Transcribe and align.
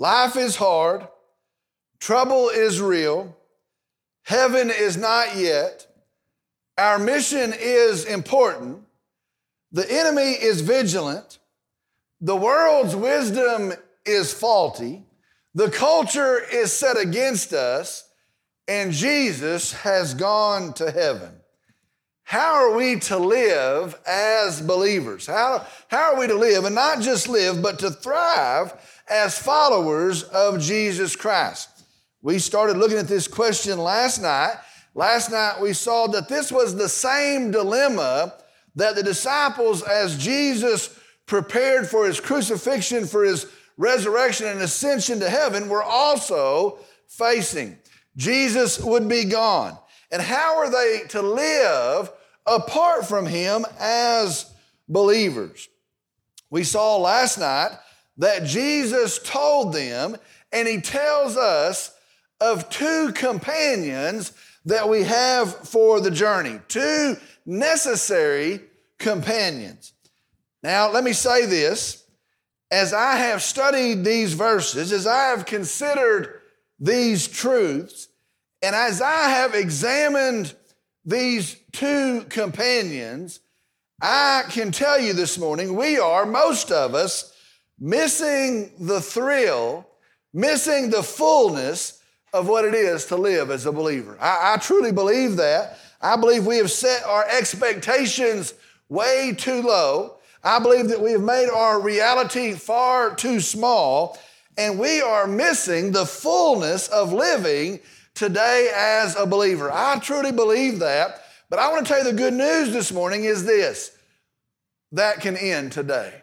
Life 0.00 0.36
is 0.36 0.54
hard, 0.54 1.08
trouble 1.98 2.50
is 2.50 2.80
real, 2.80 3.36
heaven 4.22 4.70
is 4.70 4.96
not 4.96 5.34
yet, 5.34 5.88
our 6.78 7.00
mission 7.00 7.52
is 7.58 8.04
important, 8.04 8.84
the 9.72 9.90
enemy 9.90 10.34
is 10.34 10.60
vigilant, 10.60 11.40
the 12.20 12.36
world's 12.36 12.94
wisdom 12.94 13.72
is 14.06 14.32
faulty, 14.32 15.02
the 15.52 15.68
culture 15.68 16.38
is 16.52 16.72
set 16.72 16.96
against 16.96 17.52
us, 17.52 18.08
and 18.68 18.92
Jesus 18.92 19.72
has 19.72 20.14
gone 20.14 20.74
to 20.74 20.92
heaven. 20.92 21.32
How 22.22 22.54
are 22.54 22.76
we 22.76 23.00
to 23.00 23.18
live 23.18 23.98
as 24.06 24.60
believers? 24.60 25.26
How, 25.26 25.66
how 25.88 26.12
are 26.12 26.20
we 26.20 26.28
to 26.28 26.34
live, 26.34 26.66
and 26.66 26.74
not 26.76 27.00
just 27.00 27.26
live, 27.26 27.60
but 27.60 27.80
to 27.80 27.90
thrive 27.90 28.74
as 29.10 29.38
followers 29.38 30.22
of 30.24 30.60
Jesus 30.60 31.16
Christ? 31.16 31.68
We 32.22 32.38
started 32.38 32.76
looking 32.76 32.98
at 32.98 33.08
this 33.08 33.28
question 33.28 33.78
last 33.78 34.20
night. 34.20 34.56
Last 34.94 35.30
night 35.30 35.60
we 35.60 35.72
saw 35.72 36.08
that 36.08 36.28
this 36.28 36.50
was 36.50 36.74
the 36.74 36.88
same 36.88 37.50
dilemma 37.50 38.34
that 38.74 38.94
the 38.96 39.02
disciples, 39.02 39.82
as 39.82 40.18
Jesus 40.18 40.98
prepared 41.26 41.86
for 41.86 42.06
his 42.06 42.20
crucifixion, 42.20 43.06
for 43.06 43.24
his 43.24 43.46
resurrection 43.76 44.46
and 44.46 44.60
ascension 44.60 45.20
to 45.20 45.28
heaven, 45.28 45.68
were 45.68 45.82
also 45.82 46.78
facing. 47.06 47.78
Jesus 48.16 48.80
would 48.80 49.08
be 49.08 49.24
gone. 49.24 49.78
And 50.10 50.22
how 50.22 50.58
are 50.58 50.70
they 50.70 51.02
to 51.10 51.22
live 51.22 52.10
apart 52.46 53.06
from 53.06 53.26
him 53.26 53.64
as 53.78 54.52
believers? 54.88 55.68
We 56.50 56.64
saw 56.64 56.96
last 56.96 57.38
night 57.38 57.70
that 58.18 58.44
Jesus 58.44 59.18
told 59.18 59.72
them, 59.72 60.16
and 60.52 60.68
he 60.68 60.80
tells 60.80 61.36
us 61.36 61.94
of 62.40 62.68
two 62.68 63.12
companions 63.12 64.32
that 64.64 64.88
we 64.88 65.04
have 65.04 65.54
for 65.68 66.00
the 66.00 66.10
journey, 66.10 66.60
two 66.68 67.16
necessary 67.46 68.60
companions. 68.98 69.92
Now, 70.62 70.90
let 70.90 71.04
me 71.04 71.12
say 71.12 71.46
this. 71.46 72.04
As 72.70 72.92
I 72.92 73.16
have 73.16 73.42
studied 73.42 74.04
these 74.04 74.34
verses, 74.34 74.92
as 74.92 75.06
I 75.06 75.28
have 75.28 75.46
considered 75.46 76.42
these 76.78 77.26
truths, 77.26 78.08
and 78.60 78.76
as 78.76 79.00
I 79.00 79.30
have 79.30 79.54
examined 79.54 80.54
these 81.04 81.56
two 81.72 82.24
companions, 82.28 83.40
I 84.02 84.44
can 84.50 84.70
tell 84.70 85.00
you 85.00 85.14
this 85.14 85.38
morning, 85.38 85.76
we 85.76 85.98
are, 85.98 86.26
most 86.26 86.70
of 86.70 86.94
us, 86.94 87.32
missing 87.80 88.72
the 88.78 89.00
thrill, 89.00 89.86
missing 90.32 90.90
the 90.90 91.02
fullness 91.02 92.02
of 92.32 92.48
what 92.48 92.64
it 92.64 92.74
is 92.74 93.06
to 93.06 93.16
live 93.16 93.50
as 93.50 93.66
a 93.66 93.72
believer. 93.72 94.16
I, 94.20 94.54
I, 94.54 94.56
truly 94.58 94.92
believe 94.92 95.36
that. 95.36 95.78
I 96.00 96.16
believe 96.16 96.46
we 96.46 96.58
have 96.58 96.70
set 96.70 97.04
our 97.04 97.26
expectations 97.28 98.54
way 98.88 99.34
too 99.36 99.62
low. 99.62 100.16
I 100.44 100.58
believe 100.58 100.88
that 100.88 101.00
we 101.00 101.12
have 101.12 101.22
made 101.22 101.48
our 101.48 101.80
reality 101.80 102.52
far 102.52 103.14
too 103.14 103.40
small, 103.40 104.18
and 104.56 104.78
we 104.78 105.00
are 105.00 105.26
missing 105.26 105.92
the 105.92 106.06
fullness 106.06 106.88
of 106.88 107.12
living 107.12 107.80
today 108.14 108.70
as 108.74 109.16
a 109.16 109.26
believer. 109.26 109.70
I 109.72 109.98
truly 109.98 110.32
believe 110.32 110.80
that. 110.80 111.22
But 111.50 111.58
I 111.60 111.70
want 111.70 111.86
to 111.86 111.92
tell 111.92 112.04
you 112.04 112.10
the 112.10 112.16
good 112.16 112.34
news 112.34 112.72
this 112.72 112.92
morning 112.92 113.24
is 113.24 113.44
this 113.44 113.96
that 114.92 115.20
can 115.20 115.36
end 115.36 115.72
today. 115.72 116.22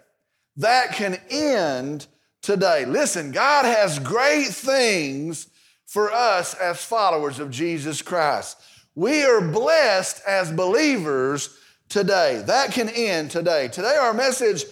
That 0.57 0.93
can 0.93 1.19
end 1.29 2.07
today. 2.41 2.85
Listen, 2.85 3.31
God 3.31 3.65
has 3.65 3.99
great 3.99 4.47
things 4.47 5.47
for 5.85 6.11
us 6.11 6.53
as 6.55 6.83
followers 6.83 7.39
of 7.39 7.51
Jesus 7.51 8.01
Christ. 8.01 8.57
We 8.95 9.23
are 9.23 9.41
blessed 9.41 10.21
as 10.25 10.51
believers 10.51 11.57
today. 11.89 12.43
That 12.45 12.71
can 12.71 12.89
end 12.89 13.31
today. 13.31 13.67
Today, 13.67 13.95
our 13.99 14.13
message 14.13 14.63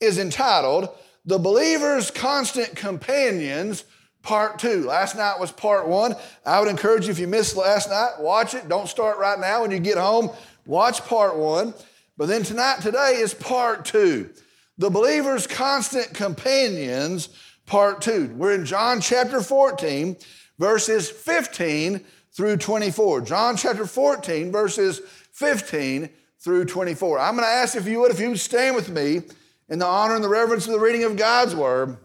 is 0.00 0.18
entitled 0.18 0.90
The 1.24 1.38
Believer's 1.38 2.10
Constant 2.10 2.76
Companions 2.76 3.84
part 4.22 4.58
two. 4.58 4.84
Last 4.84 5.16
night 5.16 5.40
was 5.40 5.50
part 5.50 5.88
one. 5.88 6.14
I 6.44 6.60
would 6.60 6.68
encourage 6.68 7.06
you, 7.06 7.10
if 7.10 7.18
you 7.18 7.26
missed 7.26 7.56
last 7.56 7.88
night, 7.88 8.12
watch 8.18 8.54
it. 8.54 8.68
Don't 8.68 8.88
start 8.88 9.18
right 9.18 9.38
now. 9.38 9.62
When 9.62 9.70
you 9.70 9.78
get 9.78 9.96
home, 9.96 10.30
watch 10.66 11.02
part 11.06 11.36
one. 11.36 11.72
But 12.18 12.28
then 12.28 12.42
tonight, 12.42 12.80
today 12.82 13.16
is 13.16 13.32
part 13.32 13.86
two. 13.86 14.30
The 14.80 14.88
believer's 14.88 15.46
constant 15.46 16.14
companions, 16.14 17.28
part 17.66 18.00
two. 18.00 18.32
We're 18.34 18.54
in 18.54 18.64
John 18.64 19.02
chapter 19.02 19.42
14, 19.42 20.16
verses 20.58 21.10
15 21.10 22.00
through 22.32 22.56
24. 22.56 23.20
John 23.20 23.58
chapter 23.58 23.84
14, 23.84 24.50
verses 24.50 25.02
15 25.32 26.08
through 26.38 26.64
24. 26.64 27.18
I'm 27.18 27.34
going 27.36 27.44
to 27.46 27.52
ask 27.52 27.76
if 27.76 27.86
you 27.86 28.00
would, 28.00 28.10
if 28.10 28.20
you 28.20 28.30
would 28.30 28.40
stand 28.40 28.74
with 28.74 28.88
me 28.88 29.20
in 29.68 29.78
the 29.78 29.84
honor 29.84 30.14
and 30.14 30.24
the 30.24 30.30
reverence 30.30 30.64
of 30.64 30.72
the 30.72 30.80
reading 30.80 31.04
of 31.04 31.14
God's 31.14 31.54
word. 31.54 31.98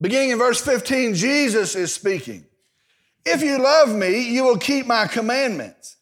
Beginning 0.00 0.30
in 0.30 0.38
verse 0.38 0.60
15, 0.60 1.14
Jesus 1.14 1.74
is 1.74 1.92
speaking. 1.92 2.44
If 3.26 3.42
you 3.42 3.60
love 3.60 3.92
me, 3.92 4.20
you 4.20 4.44
will 4.44 4.56
keep 4.56 4.86
my 4.86 5.08
commandments. 5.08 5.96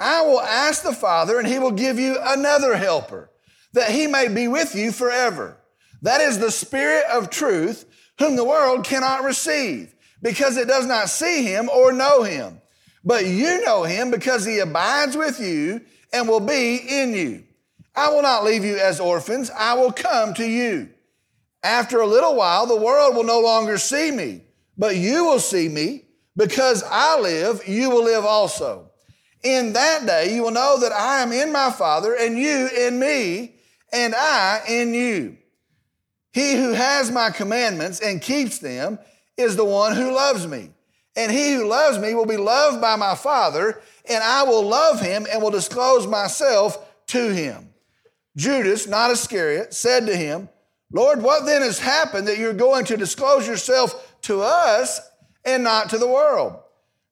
I 0.00 0.22
will 0.22 0.40
ask 0.40 0.82
the 0.82 0.92
Father, 0.92 1.38
and 1.38 1.46
he 1.46 1.58
will 1.58 1.70
give 1.70 1.98
you 1.98 2.18
another 2.20 2.76
helper, 2.76 3.30
that 3.72 3.90
he 3.90 4.06
may 4.06 4.28
be 4.28 4.48
with 4.48 4.74
you 4.74 4.92
forever. 4.92 5.56
That 6.02 6.20
is 6.20 6.38
the 6.38 6.50
Spirit 6.50 7.04
of 7.10 7.30
truth, 7.30 7.84
whom 8.18 8.36
the 8.36 8.44
world 8.44 8.84
cannot 8.84 9.24
receive, 9.24 9.94
because 10.22 10.56
it 10.56 10.68
does 10.68 10.86
not 10.86 11.08
see 11.08 11.44
him 11.44 11.68
or 11.68 11.92
know 11.92 12.22
him. 12.22 12.60
But 13.04 13.26
you 13.26 13.64
know 13.64 13.82
him 13.82 14.10
because 14.10 14.44
he 14.44 14.58
abides 14.58 15.16
with 15.16 15.40
you 15.40 15.82
and 16.12 16.28
will 16.28 16.40
be 16.40 16.76
in 16.76 17.12
you. 17.12 17.44
I 17.94 18.08
will 18.08 18.22
not 18.22 18.44
leave 18.44 18.64
you 18.64 18.76
as 18.76 18.98
orphans, 18.98 19.50
I 19.50 19.74
will 19.74 19.92
come 19.92 20.34
to 20.34 20.46
you. 20.46 20.88
After 21.62 22.00
a 22.00 22.06
little 22.06 22.34
while, 22.34 22.66
the 22.66 22.76
world 22.76 23.14
will 23.14 23.24
no 23.24 23.40
longer 23.40 23.78
see 23.78 24.10
me, 24.10 24.42
but 24.76 24.96
you 24.96 25.24
will 25.24 25.38
see 25.38 25.68
me. 25.68 26.02
Because 26.36 26.82
I 26.90 27.20
live, 27.20 27.66
you 27.68 27.90
will 27.90 28.04
live 28.04 28.24
also. 28.24 28.90
In 29.44 29.74
that 29.74 30.06
day, 30.06 30.34
you 30.34 30.42
will 30.42 30.50
know 30.50 30.80
that 30.80 30.92
I 30.92 31.20
am 31.20 31.30
in 31.30 31.52
my 31.52 31.70
Father, 31.70 32.14
and 32.14 32.38
you 32.38 32.68
in 32.76 32.98
me, 32.98 33.54
and 33.92 34.14
I 34.14 34.62
in 34.66 34.94
you. 34.94 35.36
He 36.32 36.54
who 36.54 36.72
has 36.72 37.12
my 37.12 37.30
commandments 37.30 38.00
and 38.00 38.20
keeps 38.20 38.58
them 38.58 38.98
is 39.36 39.54
the 39.54 39.64
one 39.64 39.94
who 39.94 40.12
loves 40.12 40.46
me. 40.46 40.70
And 41.14 41.30
he 41.30 41.52
who 41.54 41.68
loves 41.68 41.98
me 41.98 42.14
will 42.14 42.26
be 42.26 42.38
loved 42.38 42.80
by 42.80 42.96
my 42.96 43.14
Father, 43.14 43.80
and 44.08 44.24
I 44.24 44.42
will 44.44 44.66
love 44.66 45.00
him 45.00 45.26
and 45.30 45.42
will 45.42 45.50
disclose 45.50 46.06
myself 46.06 46.78
to 47.08 47.32
him. 47.32 47.68
Judas, 48.36 48.88
not 48.88 49.10
Iscariot, 49.10 49.74
said 49.74 50.06
to 50.06 50.16
him, 50.16 50.48
Lord, 50.90 51.22
what 51.22 51.44
then 51.44 51.62
has 51.62 51.78
happened 51.78 52.28
that 52.28 52.38
you're 52.38 52.52
going 52.52 52.84
to 52.86 52.96
disclose 52.96 53.46
yourself 53.46 54.16
to 54.22 54.40
us 54.40 55.00
and 55.44 55.62
not 55.62 55.90
to 55.90 55.98
the 55.98 56.08
world? 56.08 56.58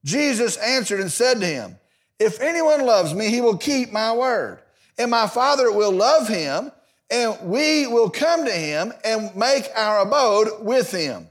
Jesus 0.04 0.56
answered 0.56 1.00
and 1.00 1.12
said 1.12 1.38
to 1.41 1.47
him, 1.47 1.78
If 2.22 2.41
anyone 2.41 2.87
loves 2.87 3.15
me, 3.15 3.31
he 3.31 3.41
will 3.41 3.56
keep 3.56 3.91
my 3.91 4.12
word, 4.12 4.60
and 4.97 5.10
my 5.10 5.27
Father 5.27 5.72
will 5.72 5.91
love 5.91 6.28
him, 6.28 6.71
and 7.10 7.37
we 7.43 7.87
will 7.88 8.10
come 8.10 8.44
to 8.44 8.53
him 8.53 8.93
and 9.05 9.34
make 9.34 9.69
our 9.75 10.00
abode 10.00 10.65
with 10.65 10.93
him. 10.93 11.27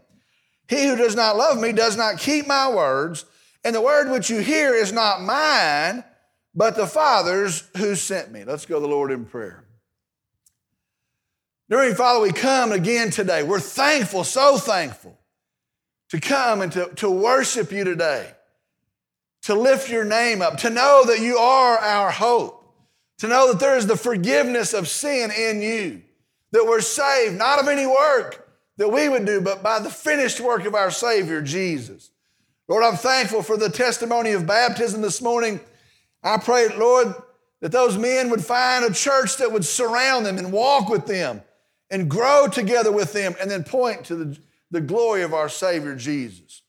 He 0.68 0.88
who 0.88 0.98
does 0.98 1.16
not 1.16 1.38
love 1.38 1.60
me 1.60 1.72
does 1.72 1.96
not 1.96 2.20
keep 2.20 2.46
my 2.46 2.70
words, 2.70 3.26
and 3.64 3.74
the 3.74 3.82
word 3.82 4.12
which 4.12 4.30
you 4.30 4.40
hear 4.40 4.74
is 4.74 4.92
not 4.92 5.22
mine, 5.22 6.04
but 6.54 6.76
the 6.76 6.88
Father's 6.88 7.64
who 7.78 7.96
sent 7.96 8.30
me. 8.30 8.44
Let's 8.44 8.66
go 8.66 8.76
to 8.76 8.82
the 8.82 8.88
Lord 8.88 9.12
in 9.12 9.24
prayer. 9.24 9.64
Dear 11.70 11.96
Father, 11.96 12.20
we 12.20 12.34
come 12.34 12.74
again 12.74 13.12
today. 13.12 13.44
We're 13.44 13.62
thankful, 13.62 14.26
so 14.26 14.58
thankful 14.58 15.18
to 16.10 16.20
come 16.20 16.62
and 16.62 16.72
to, 16.74 16.90
to 16.96 17.10
worship 17.10 17.72
you 17.72 17.86
today, 17.86 18.30
to 19.44 19.56
lift 19.56 19.90
your 19.90 20.04
name 20.04 20.42
up, 20.42 20.58
to 20.58 20.70
know 20.70 21.04
that 21.06 21.20
you 21.20 21.38
are 21.38 21.78
our 21.78 22.12
hope, 22.12 22.64
to 23.20 23.28
know 23.28 23.52
that 23.52 23.60
there 23.60 23.78
is 23.78 23.88
the 23.88 23.98
forgiveness 23.98 24.74
of 24.74 24.88
sin 24.88 25.32
in 25.32 25.62
you, 25.62 26.02
that 26.52 26.66
we're 26.66 26.82
saved 26.82 27.38
not 27.38 27.60
of 27.60 27.68
any 27.68 27.86
work 27.86 28.48
that 28.78 28.90
we 28.90 29.10
would 29.10 29.26
do, 29.26 29.42
but 29.42 29.62
by 29.62 29.80
the 29.80 29.90
finished 29.90 30.40
work 30.40 30.66
of 30.66 30.76
our 30.76 30.92
Savior, 30.92 31.42
Jesus. 31.42 32.12
Lord, 32.68 32.84
I'm 32.84 32.96
thankful 32.96 33.44
for 33.44 33.58
the 33.58 33.70
testimony 33.70 34.32
of 34.32 34.48
baptism 34.48 35.02
this 35.02 35.22
morning. 35.22 35.60
I 36.24 36.38
pray, 36.38 36.70
Lord, 36.78 37.14
that 37.60 37.72
those 37.72 37.98
men 37.98 38.30
would 38.30 38.44
find 38.44 38.86
a 38.86 38.94
church 38.94 39.38
that 39.38 39.52
would 39.52 39.66
surround 39.66 40.26
them 40.26 40.38
and 40.38 40.52
walk 40.52 40.90
with 40.90 41.06
them 41.06 41.42
and 41.90 42.10
grow 42.10 42.48
together 42.48 42.92
with 42.92 43.14
them 43.14 43.36
and 43.40 43.52
then 43.52 43.64
point 43.64 44.06
to 44.06 44.16
the, 44.16 44.40
the 44.72 44.82
glory 44.82 45.22
of 45.22 45.34
our 45.34 45.50
Savior 45.50 45.96
Jesus. 45.96 46.61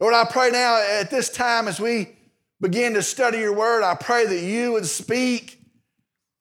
Lord, 0.00 0.14
I 0.14 0.24
pray 0.24 0.50
now 0.50 0.82
at 0.82 1.10
this 1.10 1.30
time 1.30 1.68
as 1.68 1.80
we 1.80 2.08
begin 2.60 2.94
to 2.94 3.02
study 3.02 3.38
your 3.38 3.54
word, 3.54 3.82
I 3.82 3.94
pray 3.94 4.26
that 4.26 4.40
you 4.40 4.72
would 4.72 4.86
speak. 4.86 5.60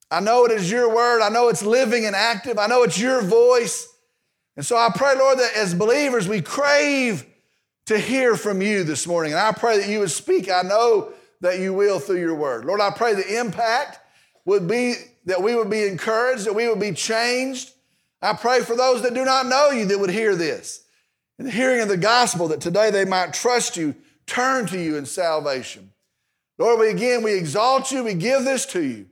I 0.09 0.19
know 0.19 0.45
it 0.45 0.51
is 0.51 0.71
your 0.71 0.93
word. 0.93 1.21
I 1.21 1.29
know 1.29 1.49
it's 1.49 1.63
living 1.63 2.05
and 2.05 2.15
active. 2.15 2.57
I 2.57 2.67
know 2.67 2.83
it's 2.83 2.99
your 2.99 3.21
voice. 3.21 3.87
And 4.55 4.65
so 4.65 4.77
I 4.77 4.89
pray, 4.95 5.15
Lord, 5.17 5.39
that 5.39 5.53
as 5.55 5.73
believers, 5.73 6.27
we 6.27 6.41
crave 6.41 7.25
to 7.85 7.97
hear 7.97 8.35
from 8.35 8.61
you 8.61 8.83
this 8.83 9.07
morning. 9.07 9.33
And 9.33 9.41
I 9.41 9.51
pray 9.51 9.79
that 9.79 9.89
you 9.89 9.99
would 9.99 10.11
speak. 10.11 10.49
I 10.49 10.61
know 10.61 11.11
that 11.41 11.59
you 11.59 11.73
will 11.73 11.99
through 11.99 12.19
your 12.19 12.35
word. 12.35 12.65
Lord, 12.65 12.79
I 12.79 12.91
pray 12.91 13.13
the 13.13 13.39
impact 13.39 13.99
would 14.45 14.67
be 14.67 14.95
that 15.25 15.41
we 15.41 15.55
would 15.55 15.69
be 15.69 15.83
encouraged, 15.83 16.45
that 16.45 16.53
we 16.53 16.67
would 16.67 16.79
be 16.79 16.91
changed. 16.91 17.71
I 18.21 18.33
pray 18.33 18.61
for 18.61 18.75
those 18.75 19.01
that 19.01 19.13
do 19.13 19.25
not 19.25 19.47
know 19.47 19.71
you 19.71 19.85
that 19.85 19.99
would 19.99 20.09
hear 20.09 20.35
this. 20.35 20.82
And 21.37 21.47
the 21.47 21.51
hearing 21.51 21.81
of 21.81 21.87
the 21.87 21.97
gospel, 21.97 22.47
that 22.49 22.61
today 22.61 22.91
they 22.91 23.05
might 23.05 23.33
trust 23.33 23.75
you, 23.75 23.95
turn 24.27 24.67
to 24.67 24.79
you 24.79 24.97
in 24.97 25.05
salvation. 25.05 25.91
Lord, 26.57 26.79
we 26.79 26.89
again, 26.89 27.23
we 27.23 27.33
exalt 27.33 27.91
you, 27.91 28.03
we 28.03 28.13
give 28.13 28.43
this 28.43 28.65
to 28.67 28.81
you. 28.81 29.07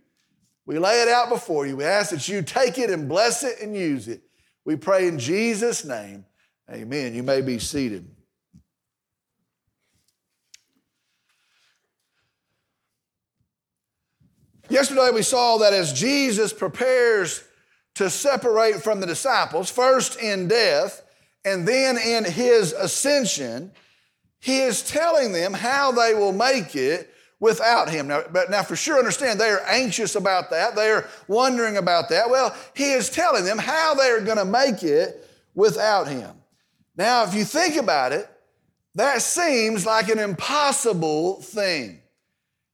We 0.65 0.77
lay 0.77 1.01
it 1.01 1.07
out 1.07 1.29
before 1.29 1.65
you. 1.65 1.75
We 1.75 1.83
ask 1.83 2.11
that 2.11 2.27
you 2.27 2.43
take 2.43 2.77
it 2.77 2.89
and 2.89 3.09
bless 3.09 3.43
it 3.43 3.59
and 3.61 3.75
use 3.75 4.07
it. 4.07 4.21
We 4.63 4.75
pray 4.75 5.07
in 5.07 5.17
Jesus' 5.17 5.83
name. 5.83 6.25
Amen. 6.71 7.15
You 7.15 7.23
may 7.23 7.41
be 7.41 7.57
seated. 7.59 8.07
Yesterday 14.69 15.09
we 15.13 15.23
saw 15.23 15.57
that 15.57 15.73
as 15.73 15.91
Jesus 15.91 16.53
prepares 16.53 17.43
to 17.95 18.09
separate 18.09 18.81
from 18.81 19.01
the 19.01 19.07
disciples, 19.07 19.69
first 19.69 20.17
in 20.17 20.47
death 20.47 21.01
and 21.43 21.67
then 21.67 21.97
in 21.97 22.23
his 22.23 22.73
ascension, 22.73 23.71
he 24.39 24.59
is 24.61 24.83
telling 24.83 25.31
them 25.31 25.53
how 25.53 25.91
they 25.91 26.13
will 26.13 26.33
make 26.33 26.75
it 26.75 27.13
without 27.39 27.89
him. 27.89 28.07
Now, 28.07 28.23
but 28.31 28.49
now 28.49 28.63
for 28.63 28.75
sure 28.75 28.97
understand 28.97 29.39
they 29.39 29.49
are 29.49 29.63
anxious 29.67 30.15
about 30.15 30.51
that. 30.51 30.75
They 30.75 30.89
are 30.89 31.07
wondering 31.27 31.77
about 31.77 32.09
that. 32.09 32.29
Well, 32.29 32.55
he 32.75 32.91
is 32.91 33.09
telling 33.09 33.45
them 33.45 33.57
how 33.57 33.95
they 33.95 34.09
are 34.09 34.21
going 34.21 34.37
to 34.37 34.45
make 34.45 34.83
it 34.83 35.27
without 35.55 36.07
him. 36.07 36.31
Now, 36.95 37.23
if 37.23 37.33
you 37.33 37.43
think 37.43 37.77
about 37.77 38.11
it, 38.11 38.29
that 38.95 39.21
seems 39.21 39.85
like 39.85 40.09
an 40.09 40.19
impossible 40.19 41.41
thing. 41.41 42.01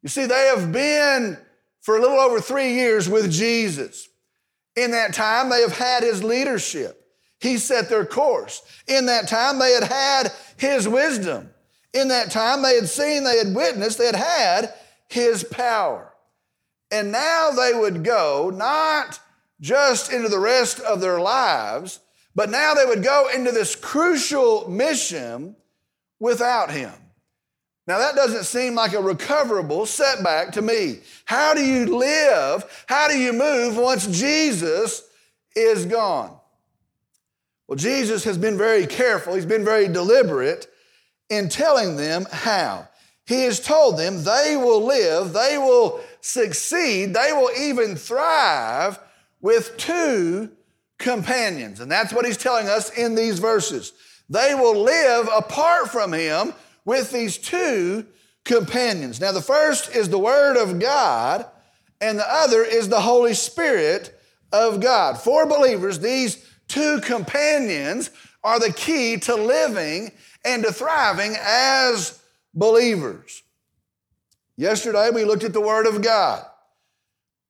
You 0.03 0.09
see, 0.09 0.25
they 0.25 0.51
have 0.53 0.71
been 0.71 1.37
for 1.81 1.97
a 1.97 2.01
little 2.01 2.19
over 2.19 2.41
three 2.41 2.73
years 2.73 3.07
with 3.07 3.31
Jesus. 3.31 4.09
In 4.75 4.91
that 4.91 5.13
time, 5.13 5.49
they 5.49 5.61
have 5.61 5.77
had 5.77 6.03
his 6.03 6.23
leadership. 6.23 7.06
He 7.39 7.57
set 7.57 7.89
their 7.89 8.05
course. 8.05 8.61
In 8.87 9.05
that 9.07 9.27
time, 9.27 9.59
they 9.59 9.71
had 9.73 9.83
had 9.83 10.31
his 10.57 10.87
wisdom. 10.87 11.49
In 11.93 12.07
that 12.09 12.31
time, 12.31 12.61
they 12.61 12.75
had 12.75 12.89
seen, 12.89 13.23
they 13.23 13.37
had 13.37 13.55
witnessed, 13.55 13.97
they 13.97 14.07
had 14.07 14.15
had 14.15 14.73
his 15.07 15.43
power. 15.43 16.13
And 16.91 17.11
now 17.11 17.51
they 17.51 17.73
would 17.73 18.03
go 18.03 18.51
not 18.53 19.19
just 19.59 20.11
into 20.11 20.29
the 20.29 20.39
rest 20.39 20.79
of 20.79 21.01
their 21.01 21.19
lives, 21.19 21.99
but 22.35 22.49
now 22.49 22.73
they 22.73 22.85
would 22.85 23.03
go 23.03 23.29
into 23.33 23.51
this 23.51 23.75
crucial 23.75 24.69
mission 24.69 25.55
without 26.19 26.71
him. 26.71 26.93
Now, 27.87 27.99
that 27.99 28.15
doesn't 28.15 28.43
seem 28.43 28.75
like 28.75 28.93
a 28.93 29.01
recoverable 29.01 29.85
setback 29.85 30.51
to 30.53 30.61
me. 30.61 30.99
How 31.23 31.53
do 31.53 31.65
you 31.65 31.97
live? 31.97 32.85
How 32.87 33.07
do 33.07 33.17
you 33.17 33.31
move 33.31 33.77
once 33.77 34.05
Jesus 34.07 35.03
is 35.55 35.85
gone? 35.85 36.36
Well, 37.67 37.77
Jesus 37.77 38.23
has 38.23 38.37
been 38.37 38.57
very 38.57 38.87
careful, 38.87 39.35
he's 39.35 39.45
been 39.45 39.65
very 39.65 39.87
deliberate 39.87 40.67
in 41.29 41.49
telling 41.49 41.97
them 41.97 42.25
how. 42.31 42.87
He 43.25 43.43
has 43.43 43.59
told 43.59 43.97
them 43.97 44.23
they 44.23 44.55
will 44.55 44.85
live, 44.85 45.33
they 45.33 45.57
will 45.57 45.99
succeed, 46.21 47.13
they 47.13 47.33
will 47.33 47.51
even 47.57 47.97
thrive 47.97 48.97
with 49.41 49.75
two 49.77 50.49
companions. 50.97 51.81
And 51.81 51.91
that's 51.91 52.13
what 52.13 52.25
he's 52.25 52.37
telling 52.37 52.67
us 52.67 52.89
in 52.97 53.15
these 53.15 53.39
verses. 53.39 53.91
They 54.29 54.55
will 54.55 54.81
live 54.81 55.27
apart 55.35 55.89
from 55.89 56.13
him 56.13 56.53
with 56.85 57.11
these 57.11 57.37
two 57.37 58.05
companions. 58.45 59.19
Now, 59.19 59.33
the 59.33 59.41
first 59.41 59.93
is 59.93 60.09
the 60.09 60.17
Word 60.17 60.55
of 60.55 60.79
God, 60.79 61.45
and 61.99 62.17
the 62.17 62.33
other 62.33 62.63
is 62.63 62.87
the 62.87 63.01
Holy 63.01 63.33
Spirit 63.33 64.17
of 64.53 64.79
God. 64.79 65.17
For 65.17 65.45
believers, 65.45 65.99
these 65.99 66.46
two 66.67 67.01
companions 67.01 68.09
are 68.43 68.59
the 68.59 68.73
key 68.73 69.17
to 69.17 69.35
living 69.35 70.11
and 70.45 70.63
to 70.63 70.71
thriving 70.71 71.35
as 71.39 72.19
believers. 72.53 73.43
Yesterday, 74.55 75.09
we 75.13 75.25
looked 75.25 75.43
at 75.43 75.53
the 75.53 75.61
Word 75.61 75.85
of 75.85 76.01
God. 76.01 76.45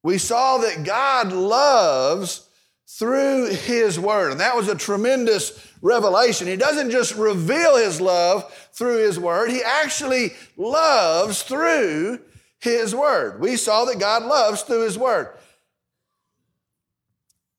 We 0.04 0.18
saw 0.18 0.58
that 0.60 0.84
God 0.84 1.32
loves 1.32 2.48
through 2.88 3.50
His 3.50 4.00
Word, 4.00 4.32
and 4.32 4.40
that 4.40 4.56
was 4.56 4.68
a 4.68 4.76
tremendous 4.76 5.68
revelation. 5.82 6.48
He 6.48 6.56
doesn't 6.56 6.92
just 6.92 7.16
reveal 7.16 7.78
his 7.78 8.02
love 8.02 8.52
through 8.74 8.98
his 8.98 9.20
word, 9.20 9.50
he 9.50 9.62
actually 9.64 10.34
loves 10.56 11.44
through 11.44 12.20
his 12.60 12.94
word. 12.94 13.40
We 13.40 13.56
saw 13.56 13.86
that 13.86 14.00
God 14.00 14.24
loves 14.24 14.62
through 14.62 14.84
his 14.84 14.98
word. 14.98 15.30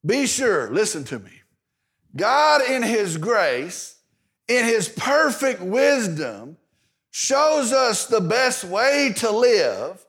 Be 0.04 0.26
sure, 0.26 0.70
listen 0.70 1.04
to 1.04 1.18
me. 1.18 1.37
God, 2.16 2.62
in 2.62 2.82
his 2.82 3.16
grace, 3.16 3.96
in 4.48 4.64
his 4.64 4.88
perfect 4.88 5.60
wisdom, 5.60 6.56
shows 7.10 7.72
us 7.72 8.06
the 8.06 8.20
best 8.20 8.64
way 8.64 9.12
to 9.16 9.30
live. 9.30 10.04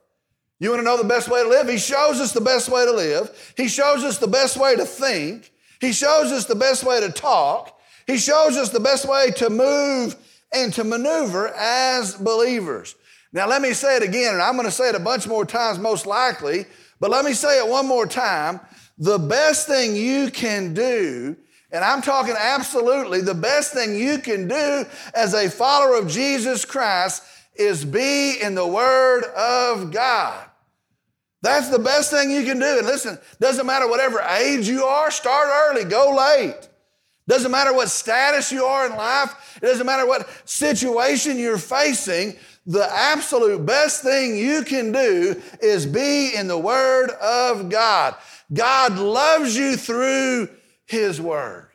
You 0.60 0.69
want 0.69 0.81
to 0.81 0.86
know 0.86 0.98
the 0.98 1.04
best 1.04 1.30
way 1.30 1.42
to 1.44 1.50
live? 1.50 1.69
He 1.69 1.78
shows 1.78 2.19
us 2.19 2.34
the 2.34 2.42
best 2.42 2.69
way 2.69 2.86
to 2.86 2.92
live. 2.92 3.54
He 3.56 3.68
shows 3.68 4.04
us 4.04 4.18
the 4.18 4.28
best 4.28 4.57
way 4.57 4.75
to 4.75 4.86
think. 4.86 5.51
He 5.80 5.94
shows 5.94 6.31
us 6.31 6.46
the 6.46 6.56
best 6.56 6.84
way 6.84 7.00
to 7.00 7.12
talk. 7.12 7.80
He 8.06 8.18
shows 8.18 8.57
us 8.57 8.69
the 8.69 8.80
best 8.80 9.07
way 9.07 9.31
to 9.38 9.50
move 9.50 10.16
and 10.54 10.74
to 10.74 10.84
maneuver 10.84 11.50
as 11.50 12.16
believers. 12.16 12.96
Now, 13.31 13.48
let 13.48 13.62
me 13.62 13.74
say 13.74 13.96
it 13.96 14.04
again, 14.04 14.34
and 14.34 14.42
I'm 14.42 14.56
going 14.56 14.66
to 14.66 14.72
say 14.72 14.90
it 14.90 14.96
a 14.96 15.00
bunch 15.00 15.28
more 15.28 15.46
times, 15.46 15.78
most 15.78 16.06
likely, 16.06 16.66
but 17.00 17.12
let 17.12 17.24
me 17.24 17.34
say 17.34 17.60
it 17.60 17.69
one 17.69 17.88
more 17.88 18.07
time. 18.07 18.60
The 18.98 19.19
best 19.19 19.68
thing 19.68 19.96
you 19.96 20.31
can 20.31 20.74
do, 20.74 21.38
and 21.71 21.83
I'm 21.83 22.01
talking 22.01 22.36
absolutely 22.38 23.21
the 23.21 23.36
best 23.36 23.74
thing 23.74 23.95
you 23.95 24.18
can 24.19 24.48
do 24.48 24.86
as 25.13 25.33
a 25.33 25.50
follower 25.50 25.95
of 25.95 26.07
Jesus 26.07 26.66
Christ, 26.66 27.24
is 27.56 27.83
be 27.83 28.42
in 28.42 28.56
the 28.56 28.66
Word 28.66 29.25
of 29.25 29.92
God. 29.92 30.45
That's 31.42 31.69
the 31.69 31.80
best 31.80 32.12
thing 32.12 32.31
you 32.31 32.44
can 32.44 32.60
do. 32.60 32.77
And 32.77 32.88
listen, 32.88 33.18
doesn't 33.39 33.66
matter 33.66 33.88
whatever 33.88 34.19
age 34.21 34.68
you 34.68 34.86
are, 34.86 35.12
start 35.12 35.50
early, 35.51 35.83
go 35.83 36.16
late. 36.16 36.68
Doesn't 37.27 37.51
matter 37.51 37.74
what 37.74 37.89
status 37.89 38.51
you 38.51 38.65
are 38.65 38.88
in 38.88 38.96
life, 38.96 39.60
it 39.62 39.65
doesn't 39.65 39.86
matter 39.86 40.08
what 40.08 40.27
situation 40.46 41.38
you're 41.38 41.58
facing. 41.58 42.36
The 42.65 42.88
absolute 42.91 43.65
best 43.65 44.03
thing 44.03 44.36
you 44.36 44.63
can 44.63 44.91
do 44.91 45.41
is 45.62 45.86
be 45.86 46.36
in 46.36 46.48
the 46.48 46.58
Word 46.58 47.10
of 47.12 47.70
God. 47.70 48.15
God 48.51 48.98
loves 48.98 49.55
you 49.55 49.77
through 49.77 50.50
His 50.86 51.22
Word. 51.22 51.68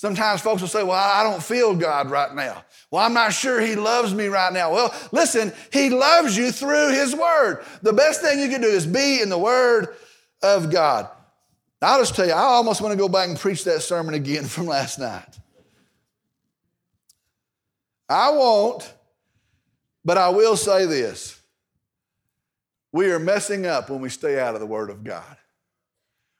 Sometimes 0.00 0.40
folks 0.40 0.62
will 0.62 0.68
say, 0.68 0.82
Well, 0.82 0.92
I 0.92 1.22
don't 1.22 1.42
feel 1.42 1.74
God 1.74 2.10
right 2.10 2.34
now. 2.34 2.64
Well, 2.90 3.04
I'm 3.04 3.12
not 3.12 3.34
sure 3.34 3.60
He 3.60 3.76
loves 3.76 4.14
me 4.14 4.28
right 4.28 4.50
now. 4.50 4.72
Well, 4.72 4.94
listen, 5.12 5.52
He 5.70 5.90
loves 5.90 6.38
you 6.38 6.52
through 6.52 6.92
His 6.92 7.14
Word. 7.14 7.62
The 7.82 7.92
best 7.92 8.22
thing 8.22 8.40
you 8.40 8.48
can 8.48 8.62
do 8.62 8.66
is 8.66 8.86
be 8.86 9.20
in 9.20 9.28
the 9.28 9.36
Word 9.36 9.94
of 10.42 10.70
God. 10.70 11.10
I'll 11.82 11.98
just 11.98 12.14
tell 12.14 12.26
you, 12.26 12.32
I 12.32 12.44
almost 12.44 12.80
want 12.80 12.92
to 12.92 12.96
go 12.96 13.10
back 13.10 13.28
and 13.28 13.38
preach 13.38 13.64
that 13.64 13.82
sermon 13.82 14.14
again 14.14 14.44
from 14.46 14.64
last 14.64 14.98
night. 14.98 15.38
I 18.08 18.30
won't, 18.30 18.90
but 20.02 20.16
I 20.16 20.30
will 20.30 20.56
say 20.56 20.86
this. 20.86 21.38
We 22.90 23.12
are 23.12 23.18
messing 23.18 23.66
up 23.66 23.90
when 23.90 24.00
we 24.00 24.08
stay 24.08 24.40
out 24.40 24.54
of 24.54 24.60
the 24.60 24.66
Word 24.66 24.88
of 24.88 25.04
God. 25.04 25.36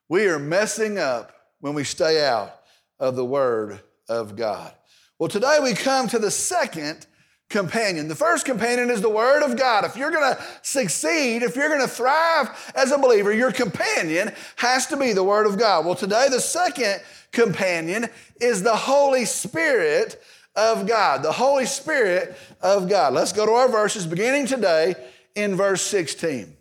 We 0.09 0.29
are 0.29 0.39
messing 0.39 0.99
up 0.99 1.35
when 1.61 1.75
we 1.75 1.85
stay 1.85 2.27
out 2.27 2.57
of 3.01 3.17
the 3.17 3.25
Word 3.25 3.81
of 4.09 4.37
God. 4.37 4.73
Well, 5.19 5.29
today 5.29 5.59
we 5.63 5.75
come 5.75 6.07
to 6.09 6.19
the 6.19 6.31
second 6.31 7.07
companion. 7.49 8.07
The 8.07 8.15
first 8.15 8.47
companion 8.47 8.91
is 8.91 9.03
the 9.03 9.11
Word 9.11 9.43
of 9.43 9.59
God. 9.59 9.85
If 9.85 9.97
you're 9.97 10.13
going 10.13 10.35
to 10.35 10.43
succeed, 10.63 11.43
if 11.43 11.57
you're 11.57 11.69
going 11.69 11.81
to 11.81 11.89
thrive 11.89 12.73
as 12.77 12.93
a 12.93 12.99
believer, 12.99 13.33
your 13.33 13.53
companion 13.53 14.33
has 14.57 14.87
to 14.87 14.97
be 14.97 15.13
the 15.13 15.25
Word 15.25 15.47
of 15.47 15.59
God. 15.59 15.85
Well, 15.85 15.97
today 15.97 16.29
the 16.31 16.41
second 16.41 17.03
companion 17.33 18.09
is 18.41 18.63
the 18.63 18.77
Holy 18.77 19.25
Spirit 19.25 20.23
of 20.55 20.87
God. 20.87 21.23
The 21.23 21.33
Holy 21.33 21.67
Spirit 21.67 22.37
of 22.61 22.89
God. 22.89 23.15
Let's 23.15 23.33
go 23.33 23.47
to 23.47 23.53
our 23.53 23.69
verses 23.69 24.07
beginning 24.07 24.47
today 24.47 24.95
in 25.35 25.57
verse 25.57 25.83
16. 25.83 26.57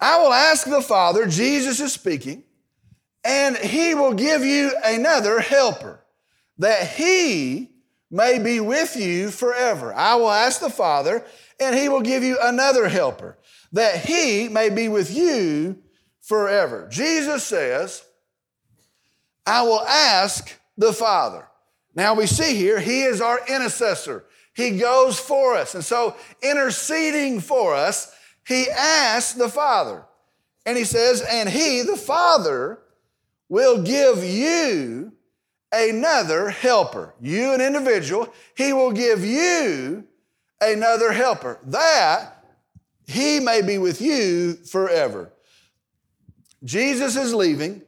I 0.00 0.22
will 0.22 0.32
ask 0.32 0.66
the 0.66 0.80
Father, 0.80 1.26
Jesus 1.26 1.80
is 1.80 1.92
speaking, 1.92 2.44
and 3.24 3.56
he 3.56 3.94
will 3.94 4.14
give 4.14 4.44
you 4.44 4.72
another 4.84 5.40
helper 5.40 6.00
that 6.58 6.88
he 6.88 7.70
may 8.10 8.38
be 8.38 8.60
with 8.60 8.96
you 8.96 9.30
forever. 9.30 9.92
I 9.94 10.16
will 10.16 10.30
ask 10.30 10.60
the 10.60 10.70
Father, 10.70 11.24
and 11.60 11.76
he 11.76 11.88
will 11.88 12.00
give 12.00 12.22
you 12.22 12.38
another 12.42 12.88
helper 12.88 13.36
that 13.72 14.04
he 14.04 14.48
may 14.48 14.70
be 14.70 14.88
with 14.88 15.14
you 15.14 15.78
forever. 16.22 16.88
Jesus 16.90 17.44
says, 17.44 18.02
I 19.46 19.62
will 19.62 19.82
ask 19.82 20.58
the 20.76 20.92
Father. 20.92 21.46
Now 21.94 22.14
we 22.14 22.26
see 22.26 22.54
here, 22.54 22.80
he 22.80 23.02
is 23.02 23.20
our 23.20 23.40
intercessor. 23.48 24.24
He 24.54 24.78
goes 24.78 25.18
for 25.18 25.54
us. 25.54 25.74
And 25.74 25.84
so, 25.84 26.16
interceding 26.42 27.40
for 27.40 27.74
us, 27.74 28.12
he 28.46 28.68
asks 28.70 29.34
the 29.34 29.48
Father. 29.48 30.04
And 30.66 30.76
he 30.76 30.84
says, 30.84 31.22
and 31.22 31.48
he, 31.48 31.82
the 31.82 31.96
Father, 31.96 32.78
will 33.48 33.82
give 33.82 34.22
you 34.22 35.12
another 35.72 36.50
helper. 36.50 37.14
You, 37.20 37.52
an 37.52 37.60
individual, 37.60 38.32
he 38.56 38.72
will 38.72 38.92
give 38.92 39.24
you 39.24 40.04
another 40.60 41.12
helper, 41.12 41.58
that 41.64 42.44
he 43.06 43.40
may 43.40 43.62
be 43.62 43.78
with 43.78 44.00
you 44.00 44.54
forever. 44.54 45.32
Jesus 46.64 47.16
is 47.16 47.32
leaving. 47.32 47.82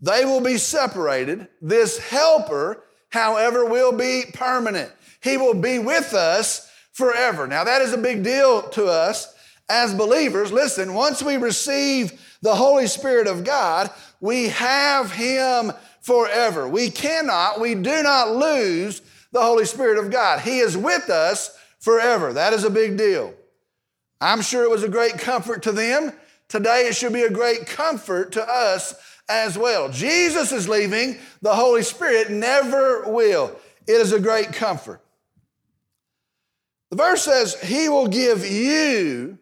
They 0.00 0.24
will 0.24 0.40
be 0.40 0.58
separated. 0.58 1.48
This 1.62 1.98
helper, 1.98 2.84
however, 3.10 3.64
will 3.64 3.92
be 3.92 4.24
permanent. 4.34 4.92
He 5.22 5.36
will 5.36 5.54
be 5.54 5.78
with 5.78 6.12
us 6.12 6.70
forever. 6.92 7.46
Now, 7.46 7.64
that 7.64 7.82
is 7.82 7.92
a 7.92 7.98
big 7.98 8.22
deal 8.22 8.62
to 8.70 8.86
us 8.86 9.32
as 9.68 9.94
believers. 9.94 10.52
Listen, 10.52 10.94
once 10.94 11.22
we 11.22 11.36
receive 11.36 12.38
the 12.42 12.54
Holy 12.54 12.86
Spirit 12.86 13.26
of 13.26 13.44
God, 13.44 13.90
we 14.20 14.48
have 14.48 15.12
Him 15.12 15.72
forever. 16.00 16.68
We 16.68 16.90
cannot, 16.90 17.60
we 17.60 17.74
do 17.74 18.02
not 18.02 18.34
lose 18.34 19.02
the 19.32 19.42
Holy 19.42 19.64
Spirit 19.64 19.98
of 19.98 20.10
God. 20.10 20.40
He 20.40 20.60
is 20.60 20.76
with 20.76 21.10
us 21.10 21.56
forever. 21.80 22.32
That 22.32 22.52
is 22.52 22.64
a 22.64 22.70
big 22.70 22.96
deal. 22.96 23.34
I'm 24.20 24.40
sure 24.40 24.64
it 24.64 24.70
was 24.70 24.82
a 24.82 24.88
great 24.88 25.18
comfort 25.18 25.64
to 25.64 25.72
them. 25.72 26.12
Today, 26.48 26.86
it 26.86 26.94
should 26.94 27.12
be 27.12 27.22
a 27.22 27.30
great 27.30 27.66
comfort 27.66 28.32
to 28.32 28.48
us 28.48 28.94
as 29.28 29.58
well. 29.58 29.88
Jesus 29.88 30.52
is 30.52 30.68
leaving, 30.68 31.18
the 31.42 31.54
Holy 31.54 31.82
Spirit 31.82 32.30
never 32.30 33.10
will. 33.10 33.54
It 33.86 34.00
is 34.00 34.12
a 34.12 34.20
great 34.20 34.52
comfort. 34.52 35.00
The 36.90 36.96
verse 36.96 37.22
says, 37.22 37.60
He 37.60 37.88
will 37.88 38.06
give 38.06 38.48
you 38.48 39.38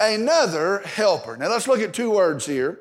another 0.00 0.78
helper. 0.84 1.36
Now, 1.36 1.48
let's 1.48 1.68
look 1.68 1.80
at 1.80 1.94
two 1.94 2.10
words 2.10 2.46
here. 2.46 2.80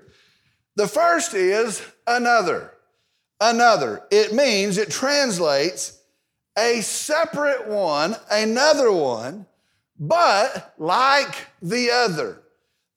The 0.76 0.88
first 0.88 1.34
is 1.34 1.82
another 2.06 2.76
another. 3.40 4.04
It 4.12 4.34
means, 4.34 4.78
it 4.78 4.90
translates 4.90 6.00
a 6.58 6.82
separate 6.82 7.68
one, 7.68 8.16
another 8.32 8.92
one, 8.92 9.46
but 10.00 10.74
like 10.78 11.48
the 11.62 11.92
other. 11.92 12.42